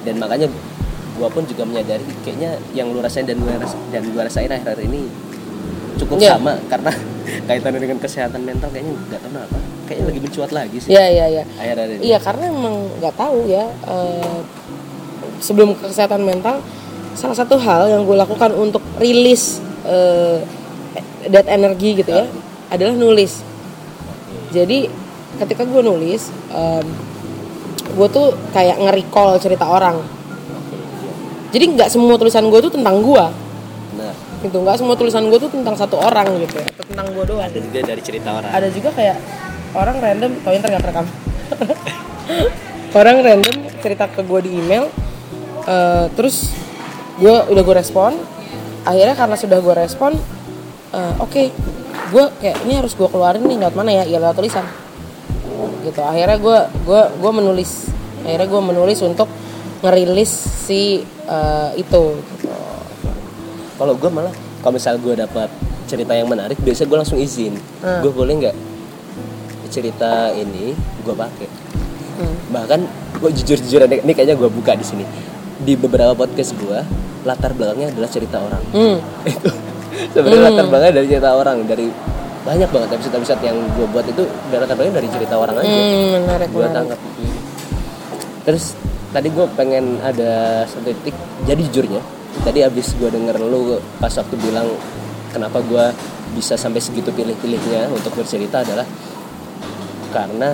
[0.04, 0.48] dan makanya
[1.14, 4.82] gue pun juga menyadari kayaknya yang lu rasain dan gue ras- dan gue rasain akhir-akhir
[4.84, 5.06] ini
[5.96, 6.36] cukup Iya.
[6.36, 6.92] sama karena
[7.48, 9.58] kaitannya dengan kesehatan mental kayaknya nggak tahu kenapa.
[9.84, 10.90] Kayaknya lagi mencuat lagi sih.
[10.90, 12.02] Ya ya ya akhir-akhir ini.
[12.04, 14.38] Iya karena emang nggak tahu ya eh,
[15.40, 16.60] sebelum ke kesehatan mental
[17.14, 20.42] salah satu hal yang gue lakukan untuk rilis eh,
[21.26, 22.26] that energi gitu ya
[22.68, 23.46] adalah nulis.
[24.50, 24.90] Jadi
[25.36, 26.86] ketika gue nulis, em,
[27.94, 30.02] gue tuh kayak nge-recall cerita orang.
[31.54, 33.26] Jadi nggak semua tulisan gue tuh tentang gue,
[34.02, 36.58] nah gitu nggak semua tulisan gue tuh tentang satu orang gitu.
[36.58, 37.46] Ya, atau tentang gue doang.
[37.46, 38.50] Ada juga dari cerita orang.
[38.50, 39.18] Ada juga kayak
[39.78, 41.08] orang random tau ntar nggak terekam.
[42.94, 44.86] Orang random cerita ke gue di email
[45.66, 46.54] eh, terus
[47.18, 48.14] gue udah gue respon.
[48.86, 50.12] Akhirnya karena sudah gue respon
[50.94, 51.44] eh, oke
[52.14, 54.04] gue kayak ini harus gue keluarin nih lewat mana ya?
[54.06, 54.66] Ya lewat tulisan
[55.84, 57.72] gitu akhirnya gue gue gue menulis
[58.24, 59.28] akhirnya gue menulis untuk
[59.80, 60.32] ngerilis
[60.64, 60.82] si
[61.24, 62.50] eh, itu gitu.
[63.76, 65.52] kalau gue malah kalau misal gue dapat
[65.84, 68.00] cerita yang menarik biasanya gue langsung izin Hmm.
[68.00, 68.56] gue boleh nggak
[69.70, 70.72] cerita ini
[71.04, 71.50] gue pakai
[72.14, 72.36] Hmm.
[72.50, 72.80] bahkan
[73.18, 75.02] gue jujur jujur ini kayaknya gue buka di sini
[75.60, 76.80] di beberapa podcast gue
[77.24, 78.98] latar belakangnya adalah cerita orang Hmm.
[79.28, 79.50] itu
[80.14, 80.50] sebenarnya Hmm.
[80.50, 81.88] latar belakangnya dari cerita orang dari
[82.44, 85.72] banyak banget episode episode yang gue buat itu dari latar belakangnya dari cerita orang aja.
[85.72, 87.00] Hmm, menarik gue tangkap
[88.44, 88.76] terus
[89.16, 91.16] tadi gue pengen ada satu titik.
[91.48, 92.02] Jadi jujurnya
[92.44, 94.68] tadi abis gue denger lu pas waktu bilang
[95.32, 95.86] kenapa gue
[96.34, 98.84] bisa sampai segitu pilih-pilihnya untuk bercerita adalah
[100.12, 100.52] karena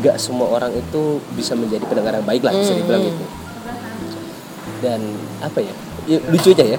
[0.00, 3.24] gak semua orang itu bisa menjadi pendengar yang baik lah bisa dibilang gitu.
[4.80, 5.00] Dan
[5.44, 5.74] apa ya,
[6.08, 6.78] ya lucu aja ya.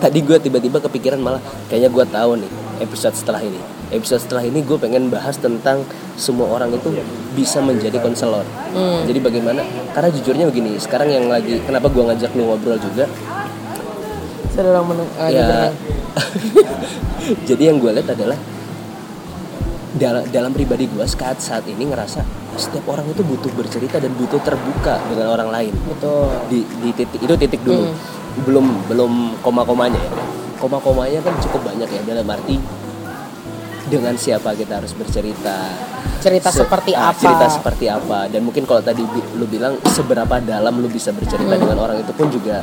[0.00, 3.58] Tadi gue tiba-tiba kepikiran malah kayaknya gue tahu nih episode setelah ini.
[3.94, 5.86] Episode setelah ini gue pengen bahas tentang
[6.18, 6.90] semua orang itu
[7.38, 8.42] bisa menjadi konselor.
[8.74, 9.06] Hmm.
[9.06, 9.62] jadi bagaimana?
[9.94, 13.06] Karena jujurnya begini sekarang yang lagi kenapa gue ngajak lu ngobrol juga?
[14.52, 15.46] Sedang meneng- ah, ya.
[15.46, 15.74] dengerin.
[17.48, 18.38] jadi yang gue lihat adalah
[19.92, 22.24] dalam dalam pribadi gue saat saat ini ngerasa
[22.56, 25.72] setiap orang itu butuh bercerita dan butuh terbuka dengan orang lain.
[25.88, 26.28] Betul.
[26.52, 27.86] Di, di titik itu titik dulu.
[27.86, 27.96] Hmm.
[28.32, 29.12] belum belum
[29.44, 32.54] koma komanya ya koma komanya kan cukup banyak ya dalam arti
[33.84, 35.68] dengan siapa kita harus bercerita.
[36.22, 37.18] Cerita Se- seperti ah, apa.
[37.18, 38.30] cerita seperti apa.
[38.30, 41.60] Dan mungkin kalau tadi bi- lu bilang seberapa dalam lu bisa bercerita Hmm.
[41.60, 42.62] dengan orang itu pun juga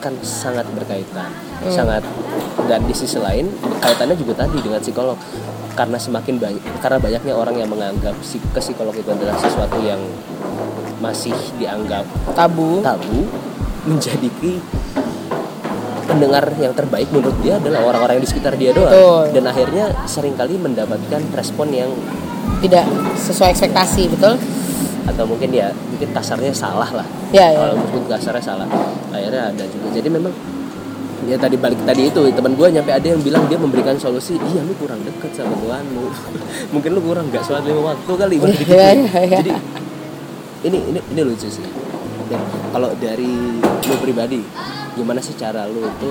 [0.00, 1.28] akan sangat berkaitan.
[1.64, 2.00] Sangat
[2.64, 5.20] dan di sisi lain kaitannya juga tadi dengan psikolog.
[5.74, 10.00] Karena semakin banyak karena banyaknya orang yang menganggap si ke psikolog itu adalah sesuatu yang
[10.98, 12.80] masih dianggap tabu.
[12.80, 13.26] tabu
[13.84, 14.30] menjadi
[16.04, 19.24] pendengar yang terbaik menurut dia adalah orang-orang yang di sekitar dia doang Betul.
[19.34, 21.90] dan akhirnya sering kali mendapatkan respon yang
[22.60, 22.84] tidak
[23.16, 24.36] sesuai ekspektasi betul
[25.04, 28.68] atau mungkin ya mungkin kasarnya salah lah ya ya kalau mungkin kasarnya salah
[29.12, 30.32] akhirnya ada juga jadi memang
[31.24, 34.60] ya tadi balik tadi itu teman gue nyampe ada yang bilang dia memberikan solusi iya
[34.64, 36.04] lu kurang deket sama Tuhanmu
[36.74, 38.36] mungkin lu kurang nggak sholat lima waktu kali.
[38.40, 38.72] Gitu.
[38.72, 39.38] Iya, iya.
[39.40, 39.52] jadi
[40.64, 41.64] ini ini ini lucu sih
[42.28, 42.40] dan
[42.72, 44.40] kalau dari lu pribadi
[44.94, 46.10] gimana sih cara lu itu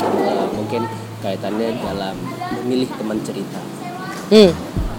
[0.00, 0.82] eh, mungkin
[1.20, 2.16] kaitannya dalam
[2.60, 3.60] memilih teman cerita?
[4.30, 4.52] Hmm.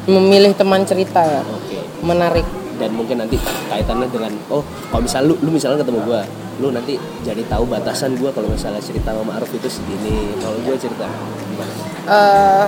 [0.09, 1.41] memilih teman cerita ya?
[1.45, 1.77] Oke.
[2.01, 2.43] Menarik.
[2.81, 3.37] Dan mungkin nanti
[3.69, 6.21] kaitannya dengan oh kalau misal lu lu misalnya ketemu gua
[6.59, 10.33] lu nanti jadi tahu batasan gua kalau misalnya cerita sama Arif itu segini.
[10.41, 11.05] Kalau gua cerita
[11.47, 11.73] gimana?
[12.09, 12.67] Eh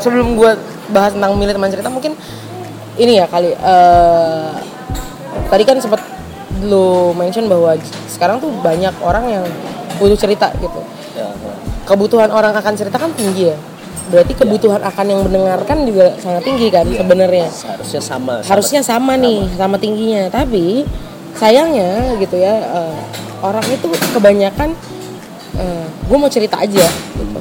[0.00, 0.50] sebelum gue
[0.90, 2.16] bahas tentang milih teman cerita mungkin
[2.96, 4.50] ini ya kali eh
[5.46, 6.00] tadi kan sempat
[6.64, 7.76] lu mention bahwa
[8.08, 9.44] sekarang tuh banyak orang yang
[9.96, 10.80] butuh cerita gitu.
[11.16, 11.28] Ya,
[11.84, 13.56] kebutuhan orang akan cerita kan tinggi ya.
[14.10, 16.98] Berarti kebutuhan akan yang mendengarkan juga sangat tinggi kan Iya.
[17.04, 17.46] sebenarnya.
[17.46, 19.76] Seharusnya sama harusnya sama nih sama.
[19.78, 20.26] tingginya.
[20.26, 20.82] Tapi
[21.38, 22.96] sayangnya gitu ya eh,
[23.40, 24.74] orang itu kebanyakan
[26.10, 26.86] gue mau cerita aja.
[26.90, 27.40] Gitu.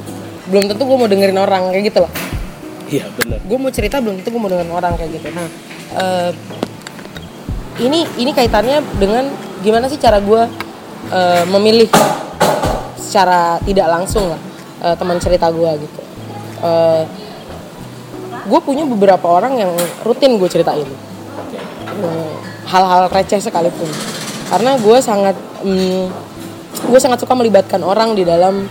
[0.49, 2.11] belum tentu gue mau dengerin orang kayak gitu loh.
[2.89, 3.38] Iya benar.
[3.45, 5.28] Gue mau cerita belum tentu gue mau dengerin orang kayak gitu.
[5.34, 5.47] Nah
[5.93, 6.30] eh,
[7.80, 9.27] ini ini kaitannya dengan
[9.63, 10.43] gimana sih cara gue
[11.11, 11.88] eh, memilih
[12.99, 14.41] secara tidak langsung lah
[14.84, 16.01] eh, teman cerita gue gitu.
[18.49, 19.71] Gue punya beberapa orang yang
[20.01, 20.89] rutin gue ceritain.
[22.01, 22.34] Eh,
[22.65, 23.86] hal-hal receh sekalipun.
[24.49, 26.03] Karena gue sangat mm,
[26.89, 28.65] gue sangat suka melibatkan orang di dalam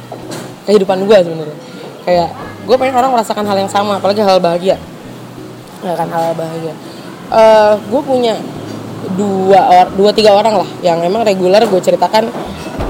[0.66, 1.58] kehidupan gue sebenarnya.
[2.02, 2.30] Kayak
[2.66, 4.74] gue pengen orang merasakan hal yang sama apalagi hal bahagia.
[5.86, 6.74] Ya kan hal bahagia.
[7.30, 8.34] Eh, gue punya
[9.14, 12.26] dua or- dua tiga orang lah yang emang reguler gue ceritakan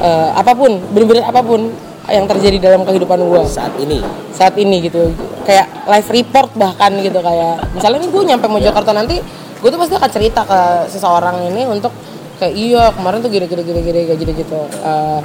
[0.01, 1.69] eh, apa pun bener-bener apa pun
[2.09, 4.01] yang terjadi dalam kehidupan gue saat ini?
[4.33, 5.13] Saat ini gitu.
[5.45, 9.21] Kayak live report bahkan gitu kayak misalnya nih gue nyampe Mojokerto nanti
[9.59, 11.93] gue tuh pasti akan cerita ke seseorang ini untuk
[12.41, 14.61] kayak iya kemarin tuh gini gini gini gini kayak gitu gitu.
[14.81, 15.21] Eh,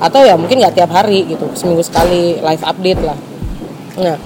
[0.00, 3.18] atau ya mungkin nggak tiap hari gitu seminggu sekali live update lah.
[4.00, 4.16] Nah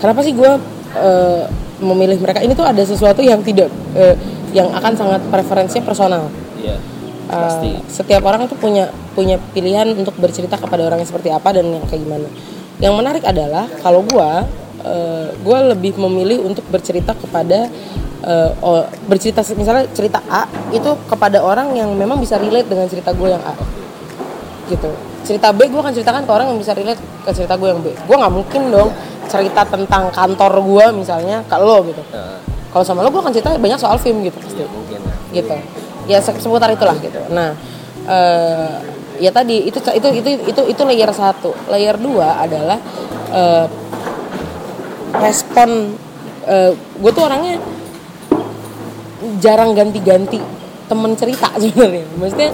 [0.00, 0.52] kenapa sih gue
[0.96, 1.42] eh,
[1.84, 2.40] memilih mereka?
[2.40, 3.68] Ini tuh ada sesuatu yang tidak
[3.98, 4.16] eh,
[4.58, 6.22] yang akan sangat preferensinya personal
[6.58, 6.76] iya
[7.28, 11.52] Uh, pasti setiap orang tuh punya punya pilihan untuk bercerita kepada orang yang seperti apa
[11.52, 12.24] dan yang kayak gimana.
[12.80, 14.48] Yang menarik adalah kalau gua
[14.80, 17.68] uh, gua lebih memilih untuk bercerita kepada
[18.24, 23.12] uh, oh, bercerita misalnya cerita A itu kepada orang yang memang bisa relate dengan cerita
[23.12, 23.54] gue yang A.
[24.66, 24.90] Gitu.
[25.28, 27.92] Cerita B gue akan ceritakan ke orang yang bisa relate ke cerita gue yang B.
[27.92, 28.90] Gue nggak mungkin dong
[29.28, 32.02] cerita tentang kantor gue misalnya ke lo gitu.
[32.68, 34.62] Kalau sama lo gue akan cerita banyak soal film gitu pasti.
[34.64, 35.16] Mungkin lah.
[35.32, 35.56] gitu.
[36.08, 37.20] Ya se- seputar itulah gitu.
[37.32, 37.56] Nah
[38.08, 38.72] eh,
[39.18, 41.52] ya tadi itu itu itu itu itu layer satu.
[41.68, 42.78] Layer dua adalah
[43.32, 43.66] eh,
[45.18, 45.70] respon
[46.96, 47.60] gue tuh orangnya
[49.36, 50.40] jarang ganti-ganti
[50.88, 52.08] temen cerita sebenarnya.
[52.16, 52.50] Maksudnya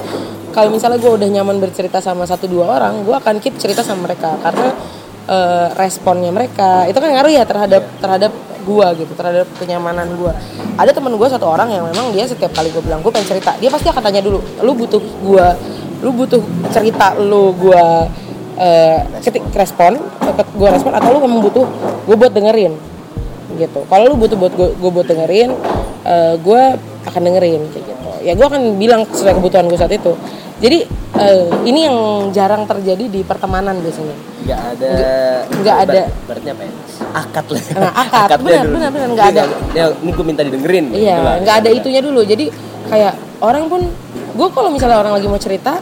[0.51, 4.11] kalau misalnya gue udah nyaman bercerita sama satu dua orang gue akan keep cerita sama
[4.11, 4.35] mereka.
[4.43, 4.69] Karena
[5.31, 8.33] eh, responnya mereka itu kan ngaruh ya terhadap terhadap
[8.65, 10.33] gue gitu terhadap kenyamanan gue
[10.81, 13.53] ada temen gue satu orang yang memang dia setiap kali gue bilang gue pengen cerita
[13.61, 15.47] dia pasti akan tanya dulu lu butuh gue
[16.01, 16.41] lu butuh
[16.73, 17.85] cerita lu gue
[18.59, 19.99] eh, ketik respon
[20.35, 21.67] gue respon atau lu memang butuh
[22.07, 22.75] gue buat dengerin?
[23.55, 23.81] Gitu.
[23.87, 25.51] Kalau lu butuh buat gue buat dengerin
[26.07, 26.63] eh, gue
[27.05, 27.94] akan dengerin kayak gitu
[28.25, 30.13] ya gue akan bilang sesuai kebutuhan gue saat itu
[30.57, 31.97] jadi eh, ini yang
[32.31, 34.93] jarang terjadi di pertemanan biasanya nggak ada
[35.51, 36.01] nggak ada.
[36.05, 36.73] ber- berarti apa ya
[37.15, 38.27] akad lah Nah, akad.
[38.27, 38.75] Akadnya Benar, dulu.
[38.75, 39.45] benar, benar, nggak Jadi ada.
[39.73, 41.35] ya, ini gue minta didengerin gitu Iya, lah.
[41.39, 42.21] nggak ada itunya dulu.
[42.23, 42.45] Jadi
[42.85, 43.81] kayak orang pun,
[44.31, 45.81] gue kalau misalnya orang lagi mau cerita,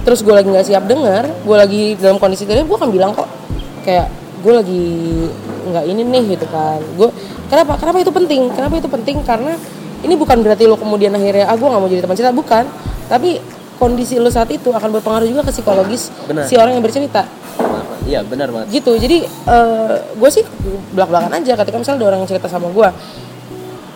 [0.00, 3.28] terus gue lagi nggak siap dengar, gue lagi dalam kondisi tidak, gue akan bilang kok,
[3.82, 4.08] kayak
[4.40, 4.84] gue lagi
[5.66, 6.80] nggak ini nih gitu kan.
[6.94, 7.08] Gue
[7.46, 7.76] kenapa?
[7.76, 8.42] Kenapa itu penting?
[8.50, 9.16] Kenapa itu penting?
[9.20, 9.52] Karena
[10.04, 12.64] ini bukan berarti lo kemudian akhirnya, ah gue nggak mau jadi teman cerita, bukan.
[13.10, 13.40] Tapi
[13.80, 16.44] kondisi lo saat itu akan berpengaruh juga ke psikologis Benar.
[16.44, 17.24] si orang yang bercerita.
[18.04, 18.92] Iya benar banget gitu.
[19.00, 19.24] Jadi
[20.20, 20.44] gue sih
[20.92, 22.88] belak belakan aja ketika misalnya ada orang yang cerita sama gue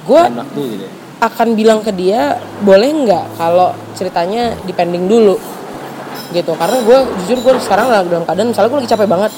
[0.05, 0.89] gue gitu ya.
[1.21, 5.37] akan bilang ke dia boleh nggak kalau ceritanya dipending dulu?
[6.33, 6.53] Gitu.
[6.57, 9.33] Karena gue jujur gue sekarang lagi dalam keadaan misalnya gue lagi capek banget.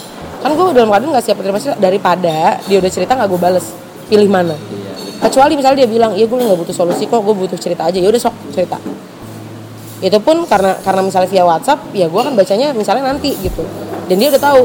[0.47, 3.67] Kan gue dalam keadaan nggak siap terima cerita daripada dia udah cerita nggak gue bales.
[4.07, 4.55] Pilih mana?
[4.55, 4.86] Iya
[5.21, 7.99] kecuali misalnya dia bilang iya gue nggak butuh solusi kok gue butuh cerita aja.
[7.99, 8.77] Ya udah sok cerita.
[10.05, 13.65] Itu pun karena karena misalnya via WhatsApp ya gue akan bacanya misalnya nanti gitu.
[14.07, 14.63] Dan dia udah tahu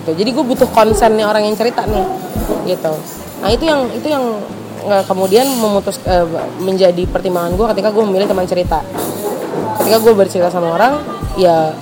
[0.00, 0.10] gitu.
[0.12, 2.04] Jadi gue butuh konsennya orang yang cerita nih
[2.68, 2.92] gitu.
[3.40, 4.24] Nah itu yang itu yang
[4.84, 6.26] eh, kemudian memutus eh,
[6.60, 8.84] menjadi pertimbangan gue ketika gue memilih teman cerita.
[9.80, 11.00] Ketika gue bercerita sama orang
[11.40, 11.72] ya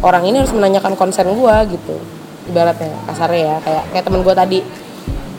[0.00, 1.96] orang ini harus menanyakan konsen gue gitu.
[2.46, 4.58] Ibaratnya kasarnya ya kayak kayak teman gue tadi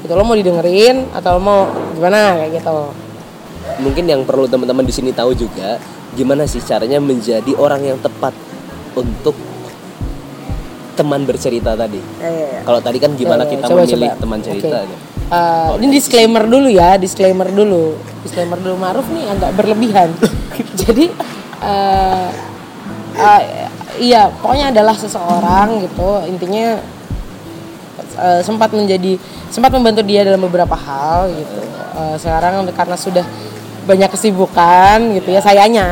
[0.08, 1.60] gitu lo mau didengerin atau lo mau
[1.92, 2.96] gimana kayak gitu
[3.84, 5.76] mungkin yang perlu teman-teman di sini tahu juga
[6.16, 8.32] gimana sih caranya menjadi orang yang tepat
[8.96, 9.36] untuk
[10.98, 12.02] teman bercerita tadi.
[12.18, 12.62] Ya, ya, ya.
[12.66, 14.22] Kalau tadi kan gimana Ya, ya, kita coba, memilih coba.
[14.26, 14.78] teman cerita.
[14.82, 14.98] Gitu.
[15.28, 17.94] Uh, ini disclaimer dulu ya, disclaimer dulu,
[18.26, 20.10] disclaimer dulu Maruf nih agak berlebihan.
[20.82, 21.14] Jadi
[21.62, 22.28] uh,
[23.14, 23.42] uh,
[24.02, 26.82] iya pokoknya adalah seseorang gitu intinya
[28.18, 29.22] uh, sempat menjadi
[29.54, 31.60] sempat membantu dia dalam beberapa hal gitu.
[31.98, 33.26] Uh, sekarang karena sudah
[33.88, 35.88] banyak kesibukan gitu ya sayanya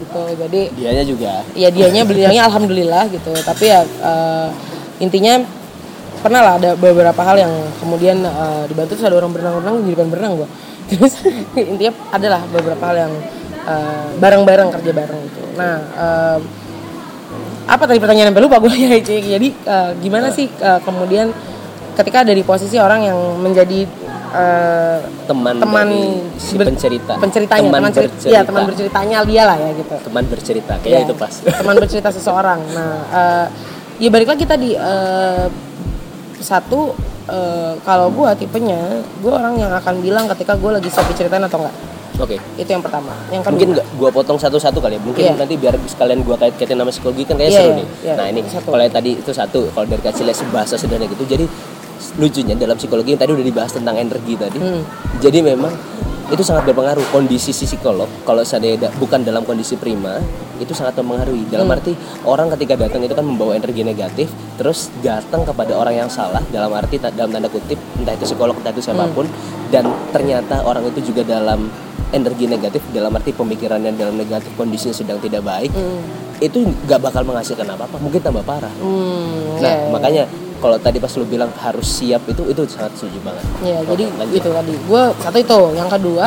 [0.00, 0.22] gitu.
[0.40, 1.32] Jadi Dianya juga.
[1.52, 3.30] ya dianya beliaunya alhamdulillah gitu.
[3.44, 4.48] Tapi ya eh,
[5.04, 5.44] intinya
[6.24, 7.52] pernah lah ada beberapa hal yang
[7.84, 8.96] kemudian eh, dibantu.
[8.96, 10.48] Terus ada orang berenang-berenang di depan berenang gua.
[10.90, 11.12] Terus
[11.58, 13.12] intinya adalah beberapa hal yang
[13.68, 15.40] eh, bareng-bareng kerja bareng gitu.
[15.60, 16.38] Nah eh,
[17.66, 18.32] apa tadi pertanyaan?
[18.32, 21.30] Yang lupa gue ya jadi eh, gimana sih eh, kemudian
[21.96, 23.88] ketika ada di posisi orang yang menjadi
[24.30, 25.88] eh, Teman teman
[26.36, 27.16] si pencerita.
[27.16, 28.30] penceritanya Teman teman cerita, bercerita.
[28.30, 31.34] ya teman berceritanya dia lah ya gitu Teman bercerita Ya, kayaknya itu pas.
[31.42, 33.46] teman bercerita seseorang nah eh,
[33.98, 35.46] ya balik lagi tadi eh,
[36.36, 36.92] satu
[37.26, 38.80] eh, kalau gue tipenya
[39.18, 41.76] gue orang yang akan bilang ketika gue lagi siap diceritain atau enggak
[42.16, 42.40] Oke.
[42.56, 45.00] itu yang pertama yang kedua Mungkin nggak gua potong satu-satu kali ya.
[45.04, 45.32] Mungkin Iya.
[45.36, 47.86] nanti biar sekalian gua kait-kaitin nama psikologi kan kayaknya Iya, seru iya, nih.
[48.00, 48.14] iya.
[48.16, 51.28] Nah, ini kalau yang tadi itu satu, kalau dari kecil bahasa sederhana gitu.
[51.28, 51.44] Jadi
[52.14, 54.56] lucunya dalam psikologi yang tadi udah dibahas tentang energi tadi.
[54.56, 54.82] Hmm.
[55.18, 55.72] Jadi memang
[56.26, 60.18] itu sangat berpengaruh kondisi si psikolog kalau seandainya da- bukan dalam kondisi prima
[60.56, 61.76] itu sangat mempengaruhi dalam Hmm.
[61.78, 61.92] arti
[62.24, 64.26] orang ketika datang itu kan membawa energi negatif
[64.56, 68.68] terus datang kepada orang yang salah dalam arti dalam tanda kutip entah itu psikolog entah
[68.68, 69.30] itu siapa pun
[69.68, 71.70] dan ternyata orang itu juga dalam
[72.10, 76.02] energi negatif dalam arti pemikirannya dalam negatif kondisinya sedang tidak baik Hmm.
[76.38, 79.88] itu nggak bakal menghasilkan apa apa mungkin tambah parah Hmm, nah ya.
[79.88, 80.22] makanya
[80.56, 84.04] kalau tadi pas lu bilang harus siap itu itu sangat setuju banget Ya, Oke, jadi
[84.10, 84.34] lanjut.
[84.34, 84.74] gitu tadi.
[84.82, 86.26] Gue satu itu, yang kedua,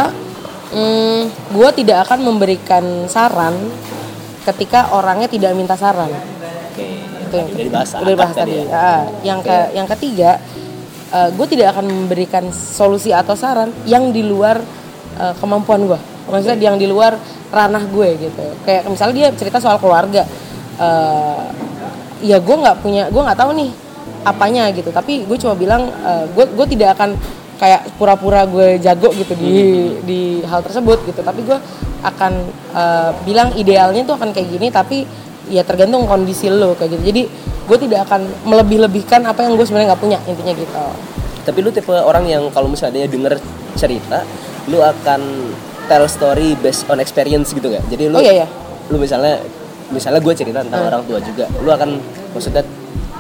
[0.70, 1.22] hmm,
[1.52, 3.56] gue tidak akan memberikan saran
[4.44, 6.10] ketika orangnya tidak minta saran.
[6.10, 6.86] oke
[7.26, 7.90] Itu yang dibahas
[8.32, 8.54] akad tadi.
[8.56, 8.66] ya.
[8.72, 10.32] Ah, yang ke, yang ketiga,
[11.10, 14.62] gue tidak akan memberikan solusi atau saran yang di luar
[15.16, 16.00] eh, kemampuan gue.
[16.30, 17.18] Maksudnya yang di luar
[17.50, 18.46] ranah gue gitu.
[18.62, 20.26] Kayak misalnya dia cerita soal keluarga.
[20.80, 21.44] eh,
[22.22, 23.72] ya gue nggak punya, gue nggak tahu nih
[24.24, 24.92] apanya gitu.
[24.92, 25.90] Tapi gue cuma bilang,
[26.36, 27.16] gue gue tidak akan
[27.60, 29.52] kayak pura-pura gue jago gitu di
[30.08, 31.20] di hal tersebut gitu.
[31.20, 31.60] Tapi gue
[32.00, 32.34] akan
[32.76, 34.68] eh, bilang idealnya tuh akan kayak gini.
[34.72, 35.04] Tapi
[35.52, 37.04] ya tergantung kondisi lo kayak gitu.
[37.12, 37.22] Jadi
[37.70, 40.84] gue tidak akan melebih-lebihkan apa yang gue sebenarnya nggak punya intinya gitu.
[41.46, 43.36] Tapi lu tipe orang yang kalau misalnya denger
[43.76, 44.24] cerita,
[44.70, 45.22] lu akan
[45.90, 47.86] tell story based on experience gitu nggak?
[47.90, 48.48] Jadi lu, Oh, iya, iya.
[48.94, 49.42] lu misalnya,
[49.90, 51.98] misalnya gue cerita tentang orang tua juga, lu akan
[52.38, 52.62] maksudnya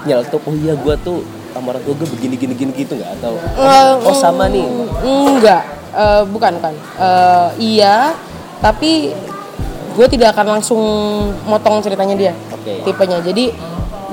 [0.08, 1.20] nyeletuk, oh iya gue tuh
[1.52, 3.10] sama orang tua gue begini gini gini gitu nggak?
[3.20, 4.66] Atau Eh, oh sama nih,
[5.04, 6.74] Enggak, Eh, bukan bukan.
[7.02, 8.14] Eh, iya,
[8.62, 9.10] tapi
[9.98, 10.82] gue tidak akan langsung
[11.50, 12.34] motong ceritanya dia.
[12.54, 12.86] Oke.
[12.86, 13.20] Tipenya.
[13.26, 13.52] Jadi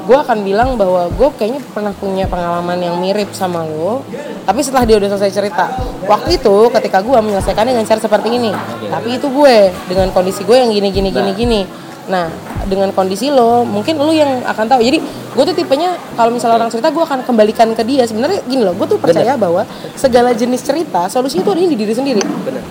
[0.06, 4.00] gue akan bilang bahwa gue kayaknya pernah punya pengalaman yang mirip sama lo.
[4.46, 5.66] Tapi setelah dia udah selesai cerita,
[6.06, 8.50] waktu itu ketika gue menyelesaikannya dengan cara seperti ini.
[8.86, 9.56] Tapi itu gue
[9.90, 11.60] dengan kondisi gue yang gini gini gini gini.
[12.06, 12.30] Nah,
[12.70, 14.80] dengan kondisi lo, mungkin lo yang akan tahu.
[14.82, 18.06] Jadi gue tuh tipenya kalau misalnya orang cerita, gue akan kembalikan ke dia.
[18.06, 19.66] Sebenarnya gini loh, gue tuh percaya bahwa
[19.98, 22.62] segala jenis cerita solusi itu adanya di diri sendiri bener?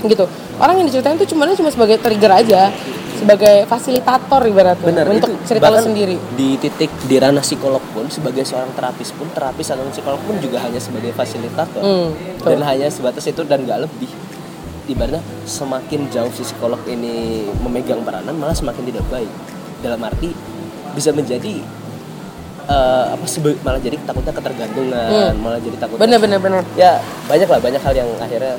[0.00, 0.24] gitu
[0.56, 2.72] orang yang diceritain tuh cuma cuma sebagai trigger aja
[3.20, 5.04] sebagai fasilitator ibaratnya Bener.
[5.12, 9.28] untuk itu cerita lo sendiri Di titik di ranah psikolog pun sebagai seorang terapis pun
[9.28, 13.84] terapis atau psikolog pun juga hanya sebagai fasilitator Hmm, dan hanya sebatas itu dan nggak
[13.84, 14.08] lebih.
[14.82, 19.30] Ibaratnya semakin jauh si psikolog ini memegang peranan malah semakin tidak baik.
[19.80, 20.32] Dalam arti
[20.92, 21.60] bisa menjadi
[22.66, 27.46] eh, apa sebe- malah jadi takutnya ketergantungan, malah jadi takut bener bener bener ya banyak
[27.46, 28.54] lah banyak hal yang akhirnya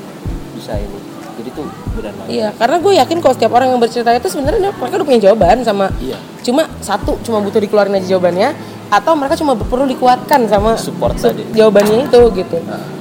[0.52, 0.98] bisa ini.
[1.32, 2.28] Jadi tuh benar banget.
[2.30, 5.56] iya karena gue yakin kalau setiap orang yang bercerita itu sebenarnya mereka udah punya jawaban
[5.62, 6.20] sama Iya.
[6.42, 8.52] cuma satu cuma butuh dikeluarin aja jawabannya
[8.88, 11.48] atau mereka cuma perlu dikuatkan sama Support su- tadi.
[11.50, 12.58] jawabannya itu gitu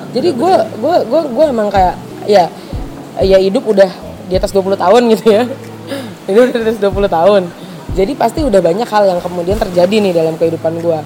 [0.09, 2.47] jadi gue gue gue gue emang kayak ya
[3.19, 3.91] ya hidup udah
[4.31, 5.43] di atas 20 tahun gitu ya.
[6.31, 7.41] Hidup di atas 20 tahun.
[7.91, 10.99] Jadi pasti udah banyak hal yang kemudian terjadi nih dalam kehidupan gue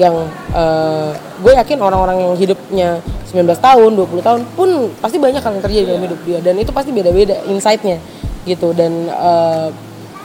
[0.00, 0.24] yang
[0.56, 1.12] eh,
[1.44, 2.88] gue yakin orang-orang yang hidupnya
[3.28, 6.38] 19 tahun 20 tahun pun pasti banyak hal yang terjadi dalam hidup dia.
[6.40, 8.00] Dan itu pasti beda-beda insight-nya
[8.48, 8.72] gitu.
[8.72, 9.68] Dan eh,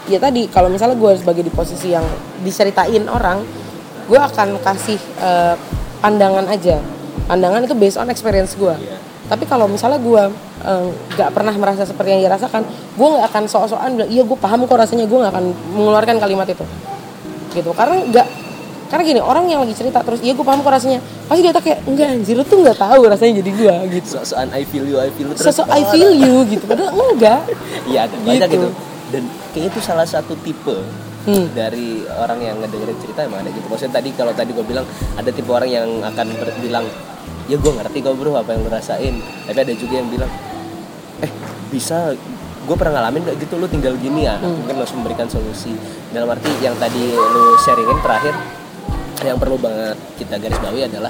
[0.08, 2.08] ya tadi kalau misalnya gue sebagai di posisi yang
[2.48, 3.44] diceritain orang
[4.08, 5.56] gue akan kasih eh,
[6.00, 6.80] pandangan aja.
[7.28, 8.72] Pandangan itu based on experience gue
[9.28, 10.24] tapi kalau misalnya gue
[11.14, 14.64] nggak pernah merasa seperti yang dia rasakan gue nggak akan sok-sokan bilang iya gue paham
[14.64, 16.66] kok rasanya gue nggak akan mengeluarkan kalimat itu
[17.54, 18.28] gitu karena nggak
[18.88, 21.64] karena gini orang yang lagi cerita terus iya gue paham kok rasanya pasti dia tak
[21.64, 24.98] kayak enggak anjir lu tuh nggak tahu rasanya jadi gue gitu Sosokan I feel you,
[24.98, 25.52] I feel you terus.
[25.52, 27.42] sosok I feel you gitu padahal enggak
[27.92, 28.56] Iya ada banyak Gitu.
[28.58, 28.68] gitu.
[29.08, 30.76] Dan kayaknya itu salah satu tipe
[31.28, 31.44] Hmm.
[31.52, 33.68] dari orang yang ngedengerin cerita emang ada gitu.
[33.68, 36.24] Maksudnya tadi kalau tadi gue bilang ada tipe orang yang akan
[36.58, 36.88] bilang
[37.48, 39.16] ya gue ngerti kok bro apa yang lu rasain.
[39.48, 40.32] Tapi ada juga yang bilang
[41.24, 41.32] eh
[41.74, 42.14] bisa
[42.68, 44.60] gue pernah ngalamin gak gitu lu tinggal gini ya Hmm.
[44.60, 45.72] mungkin langsung memberikan solusi
[46.12, 48.36] dalam arti yang tadi lu sharingin terakhir
[49.24, 51.10] yang perlu banget kita garis bawahi adalah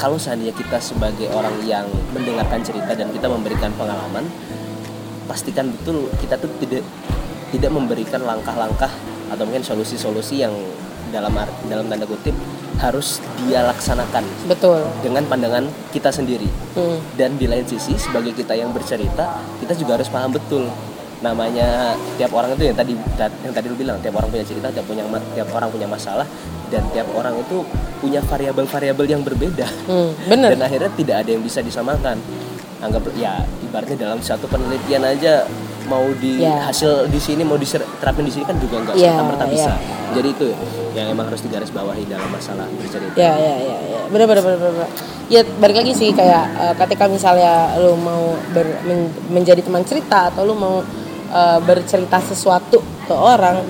[0.00, 1.84] kalau seandainya kita sebagai orang yang
[2.16, 4.24] mendengarkan cerita dan kita memberikan pengalaman
[5.28, 6.82] pastikan betul kita tuh tidak
[7.52, 8.90] tidak memberikan langkah-langkah
[9.28, 10.56] atau mungkin solusi-solusi yang
[11.16, 11.32] dalam
[11.64, 12.36] dalam tanda kutip
[12.76, 14.84] harus dia laksanakan betul.
[15.00, 16.44] dengan pandangan kita sendiri.
[16.76, 17.00] Hmm.
[17.16, 20.68] dan di lain sisi sebagai kita yang bercerita kita juga harus paham betul.
[21.16, 24.84] Namanya tiap orang itu yang tadi yang tadi lu bilang tiap orang punya cerita tiap
[24.84, 25.00] punya
[25.32, 26.28] tiap orang punya masalah
[26.68, 27.64] dan tiap orang itu
[27.96, 29.64] punya variabel-variabel yang berbeda.
[29.88, 32.20] Hmm, bener dan akhirnya tidak ada yang bisa disamakan.
[32.76, 35.48] Anggap ya ibaratnya dalam satu penelitian aja
[35.88, 36.68] mau di Ya.
[36.68, 39.50] hasil di sini mau diterapin di sini kan juga nggak Ya, serta merta ya.
[39.50, 39.72] bisa.
[40.12, 40.46] Jadi itu
[40.96, 44.88] yang emang harus digarisbawahi dalam masalah bercerita ya ya ya ya bener bener bener, bener.
[45.28, 50.32] ya balik lagi sih kayak eh, ketika misalnya lu mau ber- men- menjadi teman cerita
[50.32, 50.80] atau lu mau
[51.28, 53.60] eh, bercerita sesuatu ke orang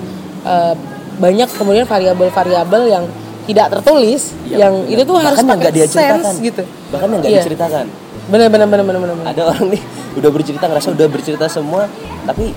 [0.41, 0.73] eh,
[1.17, 3.03] banyak kemudian variabel-variabel yang
[3.43, 4.93] tidak tertulis Iya, yang bener.
[4.93, 7.41] itu tuh harus Bahkan yang pakai nggak dia sense gitu bahkan yang nggak Iya.
[7.41, 7.85] diceritakan
[8.27, 9.25] bener bener bener bener bener.
[9.25, 9.81] ada orang nih
[10.15, 11.91] udah bercerita ngerasa udah bercerita semua
[12.23, 12.51] tapi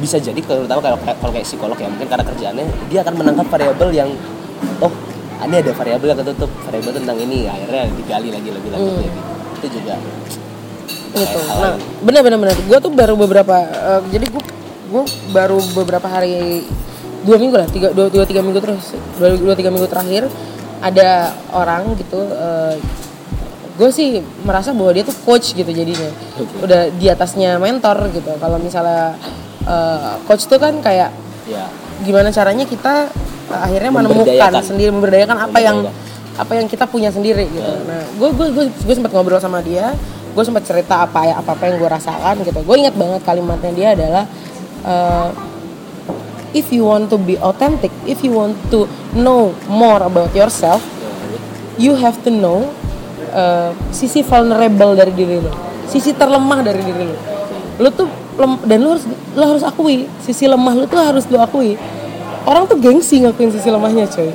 [0.00, 3.88] bisa jadi terutama kalau kalau kayak psikolog ya mungkin karena kerjaannya dia akan menangkap variabel
[3.94, 4.10] yang
[4.82, 4.92] oh
[5.44, 9.00] ini ada variabel yang ketutup variabel tentang ini akhirnya digali lagi lebih lanjut Hmm.
[9.02, 9.20] lagi.
[9.62, 9.94] Itu juga
[11.14, 14.42] gitu nah bener bener bener gue tuh baru beberapa eh, jadi gue
[14.90, 16.66] gue baru beberapa hari
[17.22, 20.26] dua minggu lah tiga dua, dua tiga minggu terus dua, dua tiga minggu terakhir
[20.82, 22.18] ada orang gitu
[23.74, 26.06] gue sih merasa bahwa dia tuh coach gitu jadinya.
[26.62, 28.30] Udah di atasnya mentor gitu.
[28.38, 29.18] Kalau misalnya
[29.68, 31.10] eh, coach tuh kan kayak
[31.44, 31.68] ya
[32.02, 33.06] gimana caranya kita
[33.52, 35.78] uh, akhirnya menemukan sendiri memberdayakan apa yang
[36.34, 37.72] apa yang kita punya sendiri gitu.
[37.86, 39.94] Nah, gue gue gue gue sempat ngobrol sama dia,
[40.34, 42.58] gue sempat cerita apa ya apa apa yang gue rasakan gitu.
[42.66, 44.24] Gue ingat banget kalimatnya dia adalah
[44.82, 45.30] uh,
[46.50, 50.82] if you want to be authentic, if you want to know more about yourself,
[51.78, 52.66] you have to know
[53.30, 55.54] uh, sisi vulnerable dari diri lo,
[55.86, 57.18] sisi terlemah dari diri lo.
[57.78, 59.04] Lo tuh lem- dan lo harus
[59.34, 61.78] lo harus akui sisi lemah lo tuh harus lo akui.
[62.44, 64.28] Orang tuh gengsi ngakuin sisi lemahnya, coy.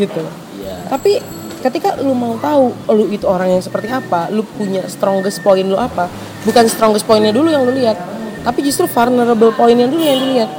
[0.00, 0.22] Gitu.
[0.60, 0.88] Iya.
[0.88, 1.20] Tapi
[1.60, 5.76] ketika lu mau tahu lu itu orang yang seperti apa, lu punya strongest point lu
[5.76, 6.08] apa,
[6.48, 7.98] bukan strongest pointnya dulu yang lu lihat,
[8.46, 10.50] tapi justru vulnerable pointnya dulu yang dilihat.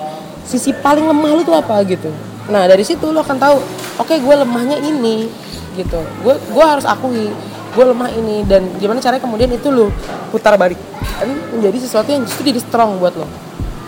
[0.45, 2.11] Sisi paling lemah lu tuh apa gitu.
[2.51, 3.57] Nah dari situ lu akan tahu,
[3.99, 5.31] oke gue lemahnya ini,
[5.79, 5.97] gitu.
[6.21, 7.31] Gue gue harus akui
[7.77, 9.93] gue lemah ini dan gimana caranya kemudian itu lu
[10.33, 10.81] putar balik.
[11.21, 13.29] Dan menjadi sesuatu yang justru jadi strong buat lo.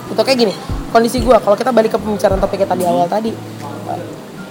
[0.06, 0.54] Untuk kayak gini,
[0.94, 3.34] kondisi gue kalau kita balik ke pembicaraan topiknya tadi awal tadi,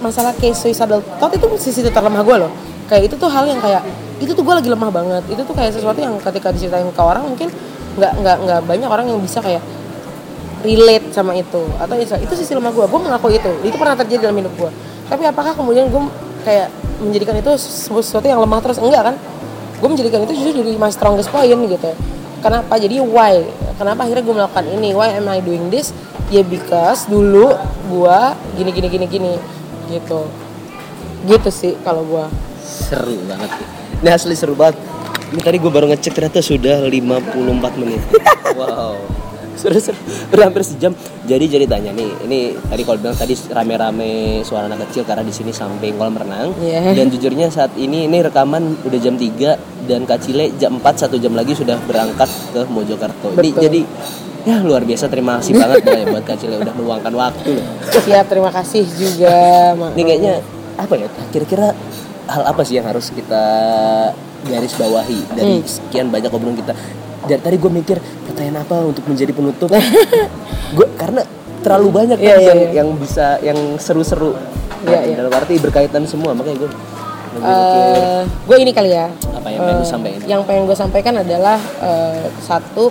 [0.04, 2.52] masalah case suicidal thought itu sisi terlemah gue loh.
[2.92, 3.80] Kayak itu tuh hal yang kayak
[4.20, 5.22] itu tuh gue lagi lemah banget.
[5.32, 7.48] Itu tuh kayak sesuatu yang ketika diceritain ke orang mungkin
[7.96, 9.64] nggak nggak nggak banyak orang yang bisa kayak
[10.60, 11.64] relate sama itu.
[11.80, 13.52] Atau itu, itu sisi lemah gue gue mengaku itu.
[13.64, 14.72] Itu pernah terjadi dalam hidup gue
[15.10, 16.02] tapi apakah kemudian gue
[16.46, 16.70] kayak
[17.02, 18.78] menjadikan itu sesuatu yang lemah terus?
[18.78, 19.14] Enggak kan
[19.80, 21.90] gue menjadikan itu justru jadi my strongest point gitu.
[22.40, 22.76] Kenapa?
[22.76, 23.44] Jadi why?
[23.76, 24.92] Kenapa akhirnya gue melakukan ini?
[24.92, 25.96] Why am I doing this?
[26.28, 27.56] Ya because dulu
[27.88, 28.18] gue
[28.60, 29.34] gini gini gini gini.
[29.88, 30.20] Gitu.
[31.24, 32.24] Gitu sih kalau gue
[32.60, 33.50] seru banget.
[34.04, 34.76] Ini asli seru banget.
[35.32, 38.02] Ini tadi gue baru ngecek ternyata sudah 54 menit.
[38.50, 38.98] Wow
[39.60, 39.98] sudah seru
[40.30, 40.92] udah hampir sejam.
[41.22, 45.50] Jadi ceritanya nih ini tadi kalau bilang tadi rame-rame suara anak kecil karena di sini
[45.50, 46.90] samping kolam renang Iya.
[46.92, 49.54] dan jujurnya saat ini ini rekaman udah jam 3
[49.84, 53.30] dan Kak Cile jam 4 satu jam lagi sudah berangkat ke Mojokerto.
[53.32, 53.60] Ini Betul.
[53.60, 53.80] jadi
[54.42, 55.06] ya luar biasa.
[55.06, 57.52] Terima kasih banget ya buat Kak Cile udah meluangkan waktu.
[57.54, 59.36] Loh siap terima kasih juga
[59.92, 60.34] ini kayaknya
[60.74, 61.76] apa ya kira-kira
[62.24, 63.42] hal apa sih yang harus kita
[64.42, 65.66] garis bawahi dari Hmm.
[65.66, 66.72] sekian banyak obrolan kita?
[67.20, 67.98] Dari tadi gue mikir
[68.30, 69.68] pertanyaan apa untuk menjadi penutup?
[70.76, 71.26] Gue karena
[71.60, 72.70] terlalu banyak kan iya, yang iya.
[72.80, 74.38] yang bisa yang seru-seru.
[74.86, 75.14] Iya, iya.
[75.20, 76.70] dalam arti berkaitan semua makanya gue
[77.30, 79.06] Eh, gue ini kali ya.
[79.06, 80.20] Apa yang pengen lu eh, sampaikan?
[80.26, 82.90] yang pengen gue sampaikan adalah eh, satu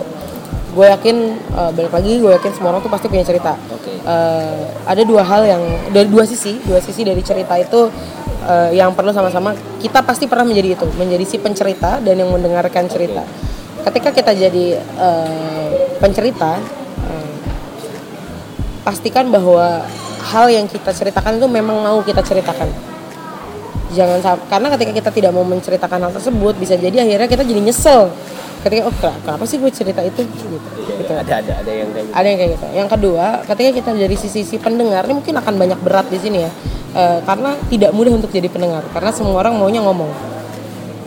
[0.70, 3.58] gue yakin uh, balik lagi gue yakin semua orang tuh pasti punya cerita.
[3.74, 3.90] Oke.
[4.06, 7.90] Uh, ada dua hal yang dari dua sisi dua sisi dari cerita itu
[8.46, 12.86] uh, yang perlu sama-sama kita pasti pernah menjadi itu menjadi si pencerita dan yang mendengarkan
[12.86, 13.26] cerita
[13.86, 14.66] ketika kita jadi
[14.98, 15.68] uh,
[16.02, 16.60] pencerita
[17.06, 17.34] uh,
[18.84, 19.84] pastikan bahwa
[20.20, 22.68] hal yang kita ceritakan itu memang mau kita ceritakan.
[23.90, 28.12] Jangan karena ketika kita tidak mau menceritakan hal tersebut bisa jadi akhirnya kita jadi nyesel.
[28.60, 30.20] Ketika oh kenapa, sih gue cerita itu?
[30.20, 30.56] Gitu,
[31.00, 31.12] gitu.
[31.16, 32.14] Ada ada ada yang kayak gitu.
[32.14, 32.66] ada yang kayak gitu.
[32.76, 36.38] Yang kedua ketika kita dari sisi si pendengar ini mungkin akan banyak berat di sini
[36.44, 36.50] ya.
[36.90, 40.12] Eh, karena tidak mudah untuk jadi pendengar karena semua orang maunya ngomong.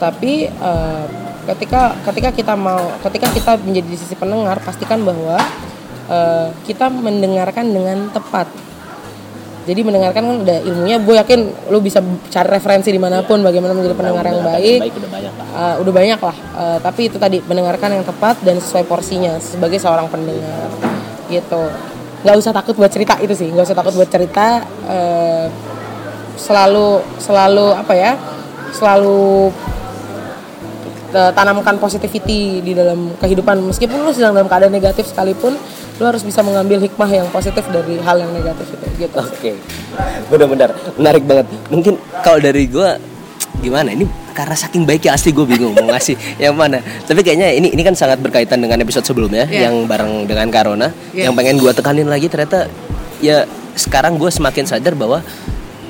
[0.01, 1.03] Tapi eh,
[1.43, 5.37] ketika ketika kita mau ketika kita menjadi di sisi pendengar pastikan bahwa
[6.07, 8.47] eh, kita mendengarkan dengan tepat.
[9.63, 11.39] Jadi mendengarkan kan udah ilmunya gue yakin
[11.71, 14.99] lu bisa cari referensi di mana pun bagaimana menjadi pendengar yang baik baik.
[14.99, 15.47] udah banyak lah.
[15.55, 16.37] Uh, udah banyak lah.
[16.51, 20.67] Uh, tapi itu tadi mendengarkan yang tepat dan sesuai porsinya sebagai seorang pendengar.
[21.31, 21.63] Gitu.
[22.27, 23.55] Nggak usah takut buat cerita itu sih.
[23.55, 25.47] Nggak usah takut buat cerita uh,
[26.35, 28.11] selalu selalu apa ya
[28.75, 29.53] selalu
[31.13, 35.55] uh, tanamkan positivity di dalam kehidupan meskipun lu sedang dalam keadaan negatif sekalipun
[35.93, 39.13] lu harus bisa mengambil hikmah yang positif dari hal yang negatif itu gitu.
[39.15, 39.53] Oke,
[40.27, 41.45] benar-benar menarik banget.
[41.69, 41.93] Mungkin
[42.25, 42.97] kalau dari gua
[43.61, 46.81] gimana ini karena saking baiknya asli gue bingung mau ngasih yang mana.
[46.81, 49.69] Tapi kayaknya ini ini kan sangat berkaitan dengan episode sebelumnya Iya.
[49.69, 50.89] yang bareng dengan Karona.
[51.13, 51.29] Iya.
[51.29, 52.65] Yang pengen gua tekanin lagi ternyata
[53.21, 55.21] ya sekarang gue semakin sadar bahwa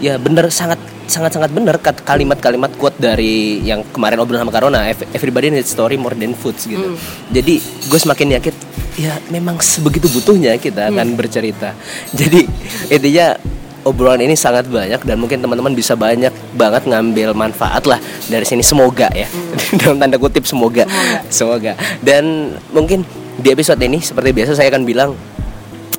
[0.04, 0.76] ya bener sangat
[1.08, 5.72] sangat sangat bener kat- kalimat-kalimat quote dari yang kemarin obrolan sama Karona "Ev- everybody needs
[5.72, 7.00] story more than foods gitu.
[7.32, 8.54] Jadi gue semakin yakin
[9.00, 11.72] ya memang sebegitu butuhnya kita akan bercerita.
[12.12, 12.44] Jadi
[12.90, 13.40] intinya
[13.84, 18.64] obrolan ini sangat banyak dan mungkin teman-teman bisa banyak banget ngambil manfaat lah dari sini.
[18.64, 19.28] Semoga ya.
[19.80, 20.84] Dalam tanda kutip semoga.
[21.28, 21.76] Semoga.
[22.00, 23.04] Dan mungkin
[23.40, 25.16] di episode ini seperti biasa saya akan bilang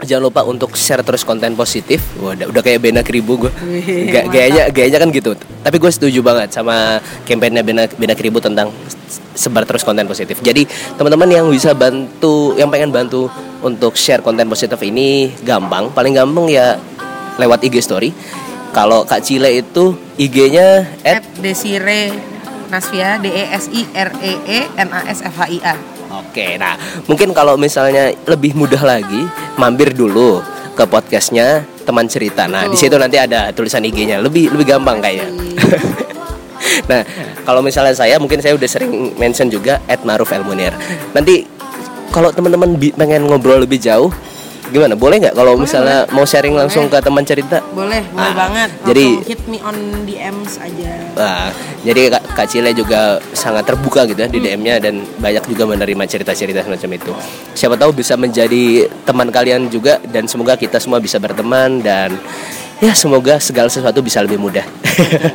[0.04, 1.98] jangan lupa untuk share terus konten positif.
[2.16, 3.52] Wah, udah, udah kayak Bena Kribu gue.
[3.64, 5.32] Wih, Ga- Gayanya gayanya kan gitu.
[5.34, 8.68] Tapi gue setuju banget sama kampanye Bena Bena Kribu tentang
[9.32, 10.38] sebar terus konten positif.
[10.38, 13.26] Jadi teman-teman yang bisa bantu, yang pengen bantu
[13.60, 15.90] untuk share konten positif ini gampang.
[15.90, 16.78] Paling gampang ya
[17.36, 18.14] lewat IG story.
[18.70, 22.10] Kalau Kak Cile itu IG-nya at Desire
[22.66, 25.74] Nasvia D E S I R E E N A S F H I A
[26.34, 26.74] Oke, nah
[27.06, 29.22] mungkin kalau misalnya lebih mudah lagi,
[29.54, 30.42] mampir dulu
[30.74, 32.50] ke podcastnya teman cerita.
[32.50, 35.30] Nah di situ nanti ada tulisan IG-nya, lebih lebih gampang kayaknya.
[36.90, 37.06] nah
[37.46, 40.74] kalau misalnya saya, mungkin saya udah sering mention juga @maruf elmunir.
[41.14, 41.46] Nanti
[42.10, 44.10] kalau teman-teman pengen ngobrol lebih jauh,
[44.66, 44.94] gimana?
[44.94, 47.60] Boleh nggak kalau misalnya mau sharing langsung ke teman cerita?
[47.70, 51.48] boleh boleh Ah, banget jadi- Langsung hit me on DMs aja Wah,
[51.80, 53.00] jadi Kak, Kak Cile juga
[53.32, 57.12] sangat terbuka gitu ya di DM-nya dan banyak juga menerima cerita-cerita semacam itu.
[57.52, 58.64] Siapa tahu bisa menjadi
[59.02, 62.14] teman kalian juga dan semoga kita semua bisa berteman dan
[62.78, 64.66] ya semoga segala sesuatu bisa lebih mudah.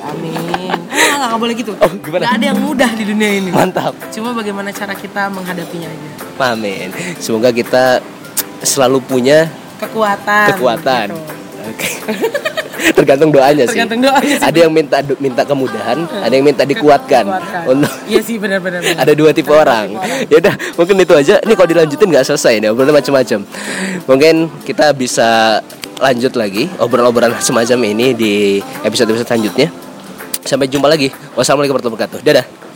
[0.06, 0.72] amin
[1.20, 2.22] nggak boleh gitu Oh, gimana?
[2.22, 3.92] nggak ada yang mudah di dunia ini Mantap.
[4.10, 6.08] cuma bagaimana cara kita menghadapinya aja
[6.42, 6.88] Amin.
[7.18, 8.00] Semoga kita
[8.64, 9.48] selalu punya
[9.80, 11.08] kekuatan kekuatan.
[11.12, 11.28] gitu.
[12.96, 13.76] Tergantung doanya sih.
[13.76, 14.44] Tergantung doanya sih.
[14.44, 17.28] Ada yang minta minta kemudahan, ada yang minta dikuatkan.
[17.68, 19.04] Untuk iya sih benar-benar benar.
[19.04, 19.88] ada dua tipe Ada orang.
[20.00, 20.28] orang.
[20.32, 21.36] Ya udah, mungkin itu aja.
[21.44, 23.40] Ini kalau dilanjutin nggak selesai nih, obrolan macam-macam.
[24.08, 25.60] Mungkin kita bisa
[26.00, 28.34] lanjut lagi obrolan-obrolan semacam ini di
[28.88, 29.68] episode-episode selanjutnya.
[30.48, 31.12] Sampai jumpa lagi.
[31.36, 32.24] Wassalamualaikum warahmatullahi wabarakatuh.
[32.24, 32.69] Dadah.